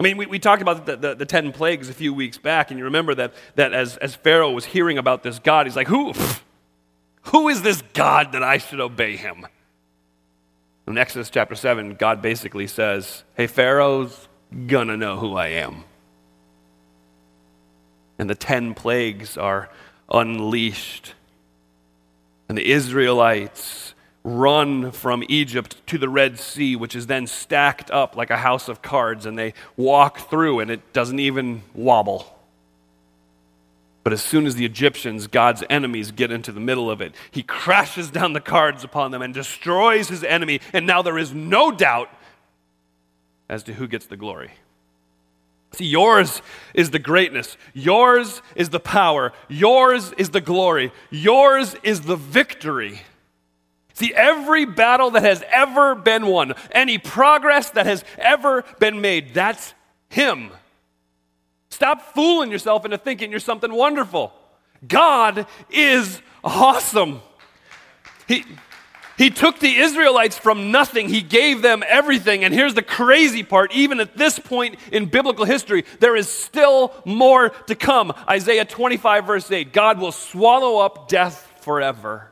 I 0.00 0.02
mean, 0.02 0.16
we, 0.16 0.24
we 0.24 0.38
talked 0.38 0.62
about 0.62 0.86
the, 0.86 0.96
the, 0.96 1.14
the, 1.14 1.26
10 1.26 1.52
plagues 1.52 1.90
a 1.90 1.92
few 1.92 2.14
weeks 2.14 2.38
back, 2.38 2.70
and 2.70 2.78
you 2.78 2.86
remember 2.86 3.14
that, 3.16 3.34
that 3.56 3.74
as, 3.74 3.98
as 3.98 4.14
Pharaoh 4.14 4.50
was 4.50 4.64
hearing 4.64 4.96
about 4.96 5.22
this 5.22 5.38
God, 5.38 5.66
he's 5.66 5.76
like, 5.76 5.88
who, 5.88 6.14
who 7.24 7.50
is 7.50 7.60
this 7.60 7.82
God 7.92 8.32
that 8.32 8.42
I 8.42 8.56
should 8.56 8.80
obey 8.80 9.16
him? 9.16 9.46
In 10.86 10.96
Exodus 10.96 11.28
chapter 11.28 11.54
7, 11.54 11.96
God 11.96 12.22
basically 12.22 12.66
says, 12.66 13.24
Hey, 13.34 13.46
Pharaoh's 13.46 14.26
gonna 14.66 14.96
know 14.96 15.18
who 15.18 15.36
I 15.36 15.48
am. 15.48 15.84
And 18.18 18.28
the 18.28 18.34
10 18.34 18.72
plagues 18.72 19.36
are 19.36 19.68
unleashed. 20.10 21.12
And 22.48 22.56
the 22.56 22.70
Israelites 22.70 23.94
run 24.22 24.92
from 24.92 25.24
Egypt 25.28 25.76
to 25.86 25.98
the 25.98 26.08
Red 26.08 26.38
Sea, 26.38 26.76
which 26.76 26.94
is 26.94 27.06
then 27.06 27.26
stacked 27.26 27.90
up 27.90 28.16
like 28.16 28.30
a 28.30 28.36
house 28.36 28.68
of 28.68 28.82
cards, 28.82 29.26
and 29.26 29.38
they 29.38 29.54
walk 29.76 30.28
through, 30.30 30.60
and 30.60 30.70
it 30.70 30.92
doesn't 30.92 31.18
even 31.18 31.62
wobble. 31.74 32.36
But 34.02 34.12
as 34.12 34.22
soon 34.22 34.46
as 34.46 34.54
the 34.54 34.64
Egyptians, 34.64 35.26
God's 35.26 35.62
enemies, 35.68 36.10
get 36.10 36.30
into 36.30 36.52
the 36.52 36.60
middle 36.60 36.90
of 36.90 37.00
it, 37.00 37.14
he 37.30 37.42
crashes 37.42 38.10
down 38.10 38.32
the 38.32 38.40
cards 38.40 38.82
upon 38.84 39.10
them 39.10 39.22
and 39.22 39.32
destroys 39.32 40.08
his 40.08 40.24
enemy, 40.24 40.60
and 40.72 40.86
now 40.86 41.02
there 41.02 41.18
is 41.18 41.34
no 41.34 41.70
doubt 41.70 42.10
as 43.48 43.62
to 43.64 43.74
who 43.74 43.86
gets 43.86 44.06
the 44.06 44.16
glory. 44.16 44.52
See, 45.72 45.86
yours 45.86 46.42
is 46.74 46.90
the 46.90 46.98
greatness. 46.98 47.56
Yours 47.74 48.42
is 48.56 48.70
the 48.70 48.80
power. 48.80 49.32
Yours 49.48 50.12
is 50.18 50.30
the 50.30 50.40
glory. 50.40 50.92
Yours 51.10 51.76
is 51.82 52.02
the 52.02 52.16
victory. 52.16 53.02
See, 54.00 54.14
every 54.14 54.64
battle 54.64 55.10
that 55.10 55.24
has 55.24 55.44
ever 55.50 55.94
been 55.94 56.26
won, 56.26 56.54
any 56.72 56.96
progress 56.96 57.68
that 57.72 57.84
has 57.84 58.02
ever 58.16 58.64
been 58.78 59.02
made, 59.02 59.34
that's 59.34 59.74
Him. 60.08 60.52
Stop 61.68 62.14
fooling 62.14 62.50
yourself 62.50 62.86
into 62.86 62.96
thinking 62.96 63.30
you're 63.30 63.40
something 63.40 63.70
wonderful. 63.70 64.32
God 64.88 65.46
is 65.68 66.22
awesome. 66.42 67.20
He, 68.26 68.46
he 69.18 69.28
took 69.28 69.58
the 69.58 69.76
Israelites 69.76 70.38
from 70.38 70.70
nothing, 70.70 71.10
He 71.10 71.20
gave 71.20 71.60
them 71.60 71.84
everything. 71.86 72.42
And 72.42 72.54
here's 72.54 72.72
the 72.72 72.80
crazy 72.80 73.42
part 73.42 73.70
even 73.74 74.00
at 74.00 74.16
this 74.16 74.38
point 74.38 74.76
in 74.92 75.10
biblical 75.10 75.44
history, 75.44 75.84
there 75.98 76.16
is 76.16 76.26
still 76.26 76.94
more 77.04 77.50
to 77.66 77.74
come. 77.74 78.14
Isaiah 78.26 78.64
25, 78.64 79.26
verse 79.26 79.50
8 79.50 79.74
God 79.74 80.00
will 80.00 80.12
swallow 80.12 80.78
up 80.78 81.06
death 81.06 81.46
forever. 81.60 82.29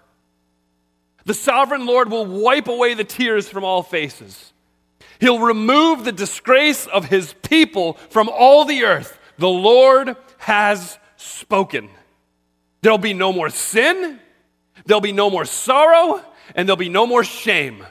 The 1.29 1.35
sovereign 1.35 1.85
Lord 1.85 2.11
will 2.11 2.25
wipe 2.25 2.69
away 2.69 2.95
the 2.95 3.05
tears 3.05 3.51
from 3.51 3.63
all 3.63 3.83
faces. 3.83 4.55
He'll 5.21 5.41
remove 5.41 6.07
the 6.07 6.11
disgrace 6.11 6.87
of 6.87 7.05
his 7.05 7.35
people 7.43 7.99
from 8.09 8.31
all 8.31 8.65
the 8.65 8.85
earth. 8.85 9.19
The 9.37 9.47
Lord 9.47 10.17
has 10.39 10.99
spoken. 11.17 11.91
There'll 12.81 12.97
be 12.97 13.13
no 13.13 13.31
more 13.31 13.51
sin, 13.51 14.21
there'll 14.87 15.03
be 15.03 15.13
no 15.13 15.29
more 15.29 15.45
sorrow, 15.45 16.25
and 16.55 16.67
there'll 16.67 16.79
be 16.79 16.89
no 16.89 17.07
more 17.07 17.25
shame. 17.25 17.85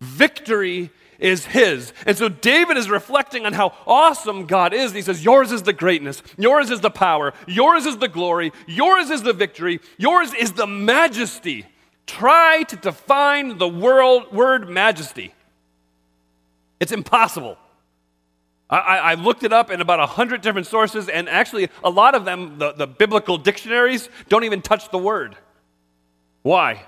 Victory 0.00 0.90
is 1.20 1.46
his. 1.46 1.92
And 2.04 2.18
so 2.18 2.28
David 2.28 2.78
is 2.78 2.90
reflecting 2.90 3.46
on 3.46 3.52
how 3.52 3.74
awesome 3.86 4.46
God 4.46 4.74
is. 4.74 4.92
He 4.92 5.02
says, 5.02 5.24
Yours 5.24 5.52
is 5.52 5.62
the 5.62 5.72
greatness, 5.72 6.24
yours 6.36 6.70
is 6.70 6.80
the 6.80 6.90
power, 6.90 7.32
yours 7.46 7.86
is 7.86 7.98
the 7.98 8.08
glory, 8.08 8.52
yours 8.66 9.08
is 9.08 9.22
the 9.22 9.32
victory, 9.32 9.78
yours 9.98 10.34
is 10.34 10.54
the 10.54 10.66
majesty 10.66 11.64
try 12.08 12.64
to 12.64 12.76
define 12.76 13.58
the 13.58 13.68
world, 13.68 14.32
word 14.32 14.68
majesty. 14.68 15.32
It's 16.80 16.90
impossible. 16.90 17.56
I, 18.70 18.98
I, 18.98 19.14
looked 19.14 19.44
it 19.44 19.52
up 19.52 19.70
in 19.70 19.80
about 19.80 19.98
a 19.98 20.06
hundred 20.06 20.42
different 20.42 20.66
sources, 20.66 21.08
and 21.08 21.26
actually, 21.26 21.70
a 21.82 21.88
lot 21.88 22.14
of 22.14 22.26
them, 22.26 22.58
the, 22.58 22.72
the 22.72 22.86
biblical 22.86 23.38
dictionaries, 23.38 24.10
don't 24.28 24.44
even 24.44 24.60
touch 24.60 24.90
the 24.90 24.98
word. 24.98 25.36
Why? 26.42 26.82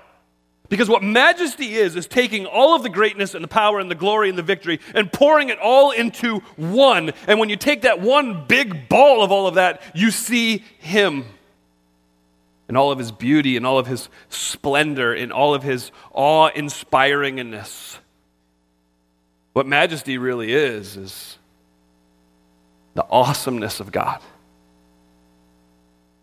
Because 0.69 0.87
what 0.87 1.01
majesty 1.01 1.73
is, 1.73 1.95
is 1.95 2.07
taking 2.07 2.45
all 2.45 2.75
of 2.75 2.83
the 2.83 2.89
greatness 2.89 3.33
and 3.33 3.43
the 3.43 3.47
power 3.47 3.79
and 3.79 3.89
the 3.89 3.95
glory 3.95 4.29
and 4.29 4.37
the 4.37 4.43
victory 4.43 4.79
and 4.93 5.11
pouring 5.11 5.49
it 5.49 5.57
all 5.59 5.91
into 5.91 6.39
one. 6.55 7.13
And 7.27 7.39
when 7.39 7.49
you 7.49 7.57
take 7.57 7.81
that 7.81 7.99
one 7.99 8.45
big 8.45 8.87
ball 8.87 9.23
of 9.23 9.31
all 9.31 9.47
of 9.47 9.55
that, 9.55 9.81
you 9.95 10.11
see 10.11 10.63
Him 10.79 11.25
in 12.71 12.77
all 12.77 12.89
of 12.89 12.97
his 12.97 13.11
beauty, 13.11 13.57
in 13.57 13.65
all 13.65 13.77
of 13.77 13.85
his 13.85 14.07
splendor, 14.29 15.13
in 15.13 15.29
all 15.29 15.53
of 15.53 15.61
his 15.61 15.91
awe 16.13 16.49
inspiringness. 16.51 17.97
What 19.51 19.67
majesty 19.67 20.17
really 20.17 20.53
is, 20.53 20.95
is 20.95 21.37
the 22.93 23.05
awesomeness 23.09 23.81
of 23.81 23.91
God. 23.91 24.21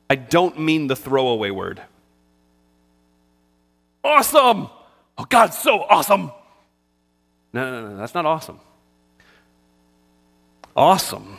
I 0.09 0.15
don't 0.15 0.59
mean 0.59 0.87
the 0.87 0.97
throwaway 0.97 1.51
word. 1.51 1.83
Awesome! 4.03 4.71
Oh, 5.19 5.27
God's 5.29 5.59
so 5.59 5.83
awesome! 5.83 6.33
No, 7.53 7.71
no, 7.71 7.91
no, 7.91 7.97
that's 7.99 8.15
not 8.15 8.25
awesome. 8.25 8.59
Awesome 10.75 11.37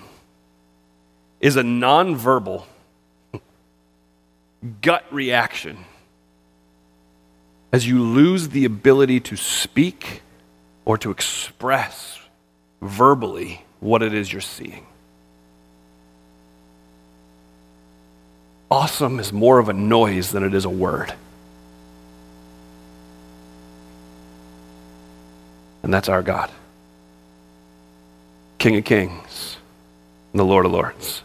is 1.40 1.56
a 1.56 1.64
nonverbal 1.64 2.66
gut 4.82 5.06
reaction 5.12 5.86
as 7.72 7.88
you 7.88 8.02
lose 8.02 8.50
the 8.50 8.66
ability 8.66 9.20
to 9.20 9.36
speak 9.36 10.22
or 10.86 10.98
to 10.98 11.12
express 11.12 12.20
verbally 12.82 13.64
what 13.80 14.02
it 14.02 14.14
is 14.14 14.32
you're 14.32 14.42
seeing. 14.42 14.86
Awesome 18.72 19.20
is 19.20 19.34
more 19.34 19.60
of 19.60 19.70
a 19.70 19.74
noise 19.74 20.32
than 20.32 20.44
it 20.44 20.54
is 20.54 20.66
a 20.66 20.70
word. 20.70 21.14
And 25.82 25.94
that's 25.94 26.10
our 26.10 26.22
God. 26.22 26.52
King 28.60 28.78
of 28.78 28.84
kings 28.84 29.58
and 30.34 30.40
the 30.40 30.46
Lord 30.46 30.66
of 30.66 30.72
lords. 30.72 31.24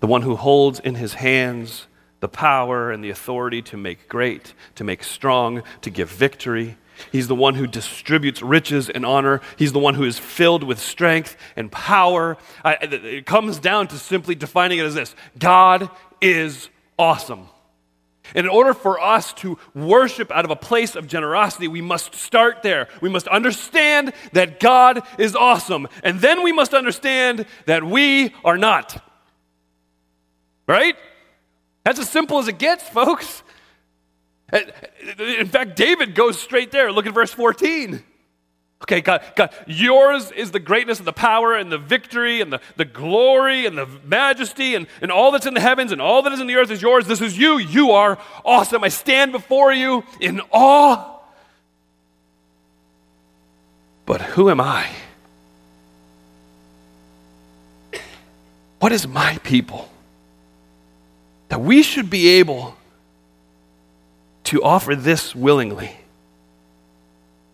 The 0.00 0.06
one 0.06 0.22
who 0.22 0.36
holds 0.36 0.80
in 0.80 0.96
his 0.96 1.14
hands 1.14 1.85
the 2.20 2.28
power 2.28 2.90
and 2.90 3.02
the 3.04 3.10
authority 3.10 3.62
to 3.62 3.76
make 3.76 4.08
great, 4.08 4.54
to 4.74 4.84
make 4.84 5.04
strong, 5.04 5.62
to 5.82 5.90
give 5.90 6.10
victory. 6.10 6.76
He's 7.12 7.28
the 7.28 7.34
one 7.34 7.54
who 7.54 7.66
distributes 7.66 8.42
riches 8.42 8.88
and 8.88 9.04
honor. 9.04 9.40
He's 9.56 9.72
the 9.72 9.78
one 9.78 9.94
who 9.94 10.04
is 10.04 10.18
filled 10.18 10.64
with 10.64 10.78
strength 10.78 11.36
and 11.54 11.70
power. 11.70 12.38
I, 12.64 12.74
it 12.80 13.26
comes 13.26 13.58
down 13.58 13.88
to 13.88 13.98
simply 13.98 14.34
defining 14.34 14.78
it 14.78 14.86
as 14.86 14.94
this 14.94 15.14
God 15.38 15.90
is 16.20 16.70
awesome. 16.98 17.48
And 18.34 18.46
in 18.46 18.50
order 18.50 18.74
for 18.74 19.00
us 19.00 19.32
to 19.34 19.58
worship 19.74 20.32
out 20.32 20.44
of 20.44 20.50
a 20.50 20.56
place 20.56 20.96
of 20.96 21.06
generosity, 21.06 21.68
we 21.68 21.80
must 21.80 22.14
start 22.14 22.62
there. 22.62 22.88
We 23.00 23.08
must 23.08 23.28
understand 23.28 24.12
that 24.32 24.58
God 24.58 25.02
is 25.18 25.36
awesome. 25.36 25.86
And 26.02 26.20
then 26.20 26.42
we 26.42 26.52
must 26.52 26.74
understand 26.74 27.46
that 27.66 27.84
we 27.84 28.34
are 28.44 28.58
not. 28.58 29.02
Right? 30.66 30.96
That's 31.86 32.00
as 32.00 32.10
simple 32.10 32.40
as 32.40 32.48
it 32.48 32.58
gets, 32.58 32.82
folks. 32.88 33.44
Eh, 34.52 34.60
eh, 35.20 35.34
in 35.38 35.46
fact, 35.46 35.76
David 35.76 36.16
goes 36.16 36.36
straight 36.36 36.72
there. 36.72 36.90
Look 36.90 37.06
at 37.06 37.14
verse 37.14 37.30
14. 37.30 38.02
Okay, 38.82 39.00
God, 39.00 39.22
God, 39.36 39.54
yours 39.68 40.32
is 40.32 40.50
the 40.50 40.58
greatness 40.58 40.98
and 40.98 41.06
the 41.06 41.12
power 41.12 41.54
and 41.54 41.70
the 41.70 41.78
victory 41.78 42.40
and 42.40 42.52
the, 42.52 42.60
the 42.74 42.84
glory 42.84 43.66
and 43.66 43.78
the 43.78 43.86
majesty 44.04 44.74
and, 44.74 44.88
and 45.00 45.12
all 45.12 45.30
that's 45.30 45.46
in 45.46 45.54
the 45.54 45.60
heavens 45.60 45.92
and 45.92 46.02
all 46.02 46.22
that 46.22 46.32
is 46.32 46.40
in 46.40 46.48
the 46.48 46.56
earth 46.56 46.72
is 46.72 46.82
yours. 46.82 47.06
This 47.06 47.20
is 47.20 47.38
you. 47.38 47.56
You 47.58 47.92
are 47.92 48.18
awesome. 48.44 48.82
I 48.82 48.88
stand 48.88 49.30
before 49.30 49.72
you 49.72 50.02
in 50.20 50.40
awe. 50.50 51.20
But 54.06 54.22
who 54.22 54.50
am 54.50 54.60
I? 54.60 54.90
What 58.80 58.90
is 58.90 59.06
my 59.06 59.38
people? 59.44 59.88
That 61.48 61.60
we 61.60 61.82
should 61.82 62.10
be 62.10 62.28
able 62.38 62.76
to 64.44 64.62
offer 64.62 64.94
this 64.94 65.34
willingly. 65.34 65.96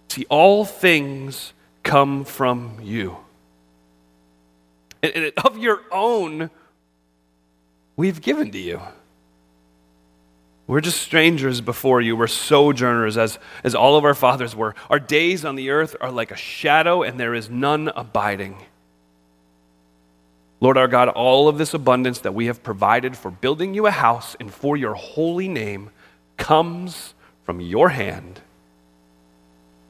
See, 0.09 0.27
all 0.29 0.65
things 0.65 1.53
come 1.83 2.25
from 2.25 2.79
you. 2.83 3.17
And, 5.03 5.33
of 5.45 5.59
your 5.59 5.81
own, 5.91 6.51
we've 7.97 8.21
given 8.21 8.51
to 8.53 8.59
you. 8.59 8.81
We're 10.67 10.81
just 10.81 11.03
strangers 11.03 11.61
before 11.61 12.01
you. 12.01 12.15
We're 12.15 12.29
sojourners, 12.29 13.19
as, 13.19 13.39
as 13.65 13.75
all 13.75 13.97
of 13.97 14.05
our 14.05 14.15
fathers 14.15 14.55
were. 14.55 14.75
Our 14.89 15.01
days 15.01 15.45
on 15.45 15.57
the 15.57 15.71
earth 15.71 15.97
are 16.01 16.11
like 16.11 16.31
a 16.31 16.37
shadow, 16.37 17.03
and 17.03 17.19
there 17.19 17.35
is 17.35 17.51
none 17.51 17.91
abiding. 17.97 18.57
Lord 20.63 20.79
our 20.79 20.87
God, 20.87 21.09
all 21.09 21.49
of 21.49 21.59
this 21.59 21.75
abundance 21.75 22.21
that 22.21 22.35
we 22.35 22.47
have 22.47 22.63
provided 22.63 23.17
for 23.17 23.33
building 23.33 23.75
you 23.75 23.87
a 23.87 23.91
house 23.91 24.37
and 24.39 24.55
for 24.55 24.77
your 24.77 24.95
holy 24.95 25.49
name 25.49 25.91
comes 26.37 27.15
from 27.43 27.61
your 27.61 27.89
hand 27.89 28.41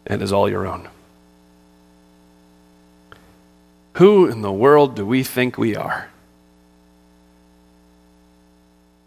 and 0.07 0.23
is 0.23 0.33
all 0.33 0.49
your 0.49 0.67
own. 0.67 0.89
Who 3.97 4.27
in 4.27 4.41
the 4.41 4.51
world 4.51 4.97
do 4.97 5.05
we 5.05 5.23
think 5.23 5.59
we 5.59 5.77
are? 5.77 6.09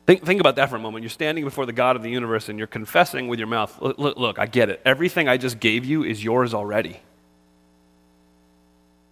Think, 0.06 0.24
think 0.24 0.40
about 0.40 0.58
that 0.58 0.70
for 0.70 0.76
a 0.76 0.80
moment. 0.80 1.02
You're 1.02 1.10
standing 1.10 1.44
before 1.44 1.66
the 1.66 1.74
God 1.74 1.96
of 1.96 2.04
the 2.04 2.12
universe 2.12 2.48
and 2.48 2.60
you're 2.60 2.68
confessing 2.68 3.28
with 3.28 3.40
your 3.40 3.48
mouth, 3.48 3.76
look, 3.82 3.98
look, 3.98 4.18
look, 4.18 4.38
I 4.38 4.46
get 4.46 4.70
it. 4.70 4.84
Everything 4.86 5.28
I 5.28 5.38
just 5.38 5.60
gave 5.60 5.84
you 5.84 6.04
is 6.04 6.24
yours 6.24 6.54
already. 6.54 7.00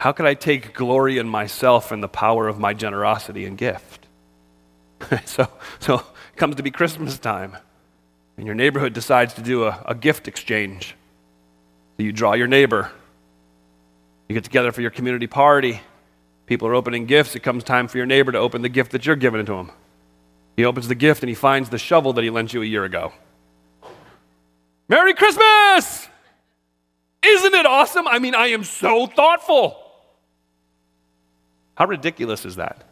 How 0.04 0.12
could 0.12 0.26
I 0.26 0.34
take 0.34 0.74
glory 0.74 1.18
in 1.18 1.30
myself 1.30 1.90
and 1.94 2.04
the 2.04 2.10
power 2.10 2.50
of 2.50 2.60
my 2.60 2.74
generosity 2.74 3.46
and 3.46 3.58
gift? 3.58 4.06
so, 5.26 5.48
so 5.80 6.00
it 6.00 6.36
comes 6.36 6.58
to 6.58 6.62
be 6.62 6.72
Christmas 6.72 7.18
time, 7.18 7.56
and 8.36 8.46
your 8.46 8.54
neighborhood 8.54 8.92
decides 8.92 9.34
to 9.36 9.42
do 9.42 9.64
a, 9.64 9.82
a 9.86 9.96
gift 9.96 10.28
exchange. 10.28 10.98
So 11.96 12.04
you 12.04 12.12
draw 12.12 12.34
your 12.34 12.48
neighbor. 12.48 12.92
You 14.28 14.34
get 14.34 14.44
together 14.44 14.74
for 14.74 14.82
your 14.82 14.92
community 14.92 15.26
party. 15.26 15.80
People 16.48 16.68
are 16.68 16.76
opening 16.76 17.06
gifts. 17.06 17.38
It 17.38 17.40
comes 17.40 17.64
time 17.64 17.88
for 17.88 17.96
your 17.96 18.06
neighbor 18.06 18.34
to 18.34 18.40
open 18.40 18.62
the 18.62 18.68
gift 18.68 18.92
that 18.92 19.06
you're 19.06 19.16
giving 19.16 19.46
to 19.46 19.54
him. 19.54 19.72
He 20.58 20.66
opens 20.66 20.90
the 20.90 20.96
gift 20.96 21.24
and 21.24 21.30
he 21.30 21.36
finds 21.36 21.70
the 21.70 21.78
shovel 21.78 22.12
that 22.12 22.26
he 22.26 22.30
lent 22.30 22.54
you 22.54 22.62
a 22.62 22.66
year 22.66 22.84
ago. 22.84 23.14
Merry 24.90 25.14
Christmas! 25.14 26.10
Isn't 27.26 27.54
it 27.54 27.66
awesome? 27.66 28.06
I 28.06 28.20
mean, 28.20 28.36
I 28.36 28.48
am 28.48 28.66
so 28.66 29.08
thoughtful. 29.08 29.80
How 31.76 31.86
ridiculous 31.86 32.46
is 32.46 32.58
that? 32.58 32.84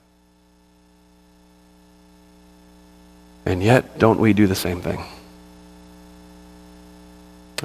And 3.45 3.63
yet, 3.63 3.99
don't 3.99 4.19
we 4.19 4.33
do 4.33 4.47
the 4.47 4.55
same 4.55 4.81
thing? 4.81 5.03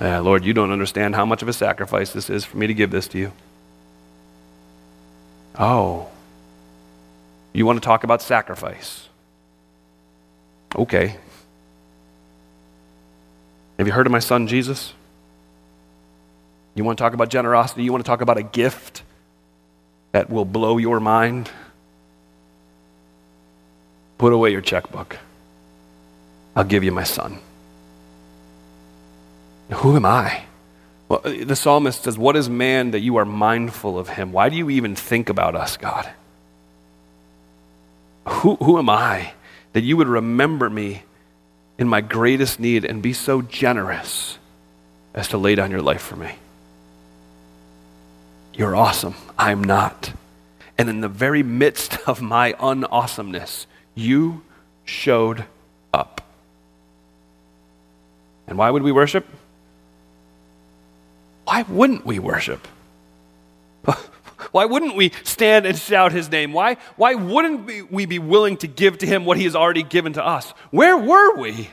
Uh, 0.00 0.20
Lord, 0.20 0.44
you 0.44 0.52
don't 0.52 0.72
understand 0.72 1.14
how 1.14 1.24
much 1.24 1.42
of 1.42 1.48
a 1.48 1.52
sacrifice 1.52 2.12
this 2.12 2.28
is 2.28 2.44
for 2.44 2.56
me 2.56 2.66
to 2.66 2.74
give 2.74 2.90
this 2.90 3.08
to 3.08 3.18
you. 3.18 3.32
Oh, 5.58 6.08
you 7.52 7.64
want 7.64 7.80
to 7.80 7.84
talk 7.84 8.04
about 8.04 8.20
sacrifice? 8.20 9.08
Okay. 10.74 11.16
Have 13.78 13.86
you 13.86 13.92
heard 13.92 14.06
of 14.06 14.12
my 14.12 14.18
son 14.18 14.46
Jesus? 14.46 14.92
You 16.74 16.84
want 16.84 16.98
to 16.98 17.02
talk 17.02 17.14
about 17.14 17.30
generosity? 17.30 17.84
You 17.84 17.92
want 17.92 18.04
to 18.04 18.08
talk 18.08 18.20
about 18.20 18.36
a 18.36 18.42
gift 18.42 19.02
that 20.16 20.30
will 20.30 20.46
blow 20.46 20.78
your 20.78 20.98
mind? 20.98 21.50
Put 24.16 24.32
away 24.32 24.50
your 24.50 24.62
checkbook. 24.62 25.18
I'll 26.56 26.64
give 26.64 26.84
you 26.84 26.90
my 26.90 27.04
son. 27.04 27.38
Who 29.70 29.94
am 29.94 30.06
I? 30.06 30.44
Well, 31.10 31.20
uh, 31.22 31.44
the 31.44 31.54
psalmist 31.54 32.04
says, 32.04 32.16
What 32.16 32.34
is 32.34 32.48
man 32.48 32.92
that 32.92 33.00
you 33.00 33.16
are 33.16 33.26
mindful 33.26 33.98
of 33.98 34.08
him? 34.08 34.32
Why 34.32 34.48
do 34.48 34.56
you 34.56 34.70
even 34.70 34.96
think 34.96 35.28
about 35.28 35.54
us, 35.54 35.76
God? 35.76 36.08
Who, 38.26 38.56
who 38.56 38.78
am 38.78 38.88
I 38.88 39.34
that 39.74 39.82
you 39.82 39.98
would 39.98 40.08
remember 40.08 40.70
me 40.70 41.02
in 41.76 41.88
my 41.88 42.00
greatest 42.00 42.58
need 42.58 42.86
and 42.86 43.02
be 43.02 43.12
so 43.12 43.42
generous 43.42 44.38
as 45.12 45.28
to 45.28 45.36
lay 45.36 45.56
down 45.56 45.70
your 45.70 45.82
life 45.82 46.00
for 46.00 46.16
me? 46.16 46.36
You're 48.56 48.74
awesome. 48.74 49.14
I'm 49.38 49.62
not. 49.62 50.12
And 50.78 50.88
in 50.88 51.02
the 51.02 51.08
very 51.08 51.42
midst 51.42 51.98
of 52.08 52.22
my 52.22 52.54
unawesomeness, 52.54 53.66
you 53.94 54.42
showed 54.84 55.44
up. 55.92 56.22
And 58.46 58.56
why 58.56 58.70
would 58.70 58.82
we 58.82 58.92
worship? 58.92 59.26
why 61.46 61.62
wouldn't 61.68 62.04
we 62.04 62.18
worship? 62.18 62.66
Why 64.52 64.64
wouldn't 64.64 64.96
we 64.96 65.12
stand 65.22 65.66
and 65.66 65.76
shout 65.76 66.12
his 66.12 66.30
name? 66.30 66.52
Why, 66.52 66.76
why 66.96 67.14
wouldn't 67.14 67.90
we 67.90 68.06
be 68.06 68.18
willing 68.18 68.56
to 68.58 68.66
give 68.66 68.98
to 68.98 69.06
him 69.06 69.24
what 69.24 69.36
he 69.36 69.44
has 69.44 69.54
already 69.54 69.82
given 69.82 70.14
to 70.14 70.24
us? 70.24 70.50
Where 70.70 70.96
were 70.96 71.36
we? 71.36 71.70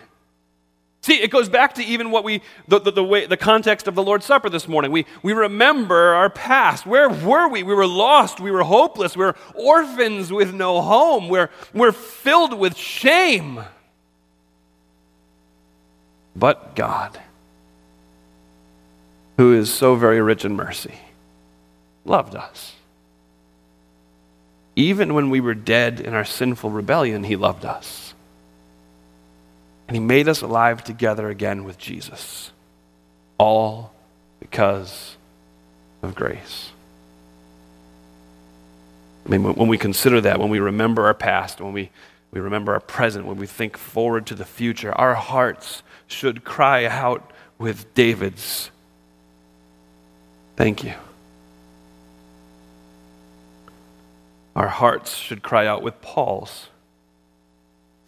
See, 1.03 1.21
it 1.21 1.29
goes 1.29 1.49
back 1.49 1.75
to 1.75 1.83
even 1.83 2.09
what 2.09 2.23
we, 2.23 2.41
the, 2.67 2.79
the, 2.79 2.91
the, 2.91 3.03
way, 3.03 3.27
the 3.27 3.37
context 3.37 3.87
of 3.87 3.93
the 3.93 4.01
Lord's 4.01 4.25
Supper 4.25 4.49
this 4.49 4.67
morning. 4.67 4.91
We, 4.91 5.05
we 5.21 5.33
remember 5.33 5.95
our 5.95 6.29
past. 6.29 6.85
Where 6.85 7.09
were 7.09 7.47
we? 7.47 7.61
We 7.61 7.75
were 7.75 7.85
lost. 7.85 8.39
We 8.39 8.49
were 8.49 8.63
hopeless. 8.63 9.15
We 9.15 9.25
were 9.25 9.35
orphans 9.53 10.31
with 10.31 10.53
no 10.53 10.81
home. 10.81 11.29
We're, 11.29 11.49
we're 11.73 11.91
filled 11.91 12.57
with 12.57 12.75
shame. 12.75 13.63
But 16.35 16.75
God 16.75 17.19
who 19.37 19.53
is 19.53 19.73
so 19.73 19.95
very 19.95 20.21
rich 20.21 20.45
in 20.45 20.55
mercy, 20.55 20.95
loved 22.05 22.35
us. 22.35 22.73
Even 24.75 25.13
when 25.13 25.29
we 25.29 25.39
were 25.41 25.53
dead 25.53 25.99
in 25.99 26.13
our 26.13 26.25
sinful 26.25 26.69
rebellion, 26.69 27.23
he 27.23 27.35
loved 27.35 27.65
us. 27.65 28.12
And 29.93 30.01
he 30.01 30.07
made 30.07 30.27
us 30.27 30.41
alive 30.41 30.83
together 30.83 31.29
again 31.29 31.65
with 31.65 31.77
Jesus. 31.77 32.51
All 33.37 33.93
because 34.39 35.17
of 36.01 36.15
grace. 36.15 36.71
I 39.23 39.29
mean, 39.29 39.43
when 39.53 39.67
we 39.67 39.77
consider 39.77 40.19
that, 40.21 40.39
when 40.39 40.49
we 40.49 40.57
remember 40.57 41.05
our 41.05 41.13
past, 41.13 41.61
when 41.61 41.73
we, 41.73 41.91
we 42.31 42.41
remember 42.41 42.73
our 42.73 42.79
present, 42.79 43.27
when 43.27 43.37
we 43.37 43.45
think 43.45 43.77
forward 43.77 44.25
to 44.25 44.33
the 44.33 44.45
future, 44.45 44.91
our 44.93 45.13
hearts 45.13 45.83
should 46.07 46.43
cry 46.43 46.85
out 46.85 47.31
with 47.59 47.93
David's 47.93 48.71
Thank 50.55 50.83
you. 50.83 50.95
Our 54.55 54.69
hearts 54.69 55.17
should 55.17 55.43
cry 55.43 55.67
out 55.67 55.83
with 55.83 56.01
Paul's. 56.01 56.69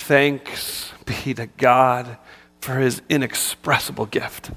Thanks 0.05 0.91
be 1.05 1.33
to 1.33 1.47
God 1.47 2.19
for 2.61 2.75
his 2.75 3.01
inexpressible 3.09 4.05
gift. 4.05 4.51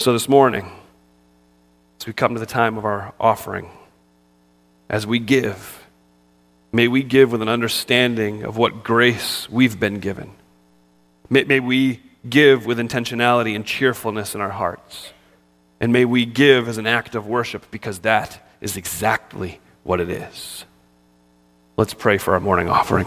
So, 0.00 0.12
this 0.12 0.28
morning, 0.28 0.72
as 2.00 2.06
we 2.08 2.12
come 2.12 2.34
to 2.34 2.40
the 2.40 2.46
time 2.46 2.76
of 2.76 2.84
our 2.84 3.14
offering, 3.20 3.70
as 4.90 5.06
we 5.06 5.20
give, 5.20 5.86
may 6.72 6.88
we 6.88 7.04
give 7.04 7.30
with 7.30 7.42
an 7.42 7.48
understanding 7.48 8.42
of 8.42 8.56
what 8.56 8.82
grace 8.82 9.48
we've 9.48 9.78
been 9.78 10.00
given. 10.00 10.32
May, 11.30 11.44
may 11.44 11.60
we 11.60 12.00
give 12.28 12.66
with 12.66 12.78
intentionality 12.78 13.54
and 13.54 13.64
cheerfulness 13.64 14.34
in 14.34 14.40
our 14.40 14.50
hearts. 14.50 15.12
And 15.78 15.92
may 15.92 16.06
we 16.06 16.26
give 16.26 16.66
as 16.66 16.76
an 16.76 16.88
act 16.88 17.14
of 17.14 17.28
worship 17.28 17.70
because 17.70 18.00
that 18.00 18.44
is 18.60 18.76
exactly 18.76 19.60
what 19.84 20.00
it 20.00 20.10
is. 20.10 20.64
Let's 21.76 21.92
pray 21.92 22.16
for 22.16 22.32
our 22.32 22.40
morning 22.40 22.70
offering. 22.70 23.06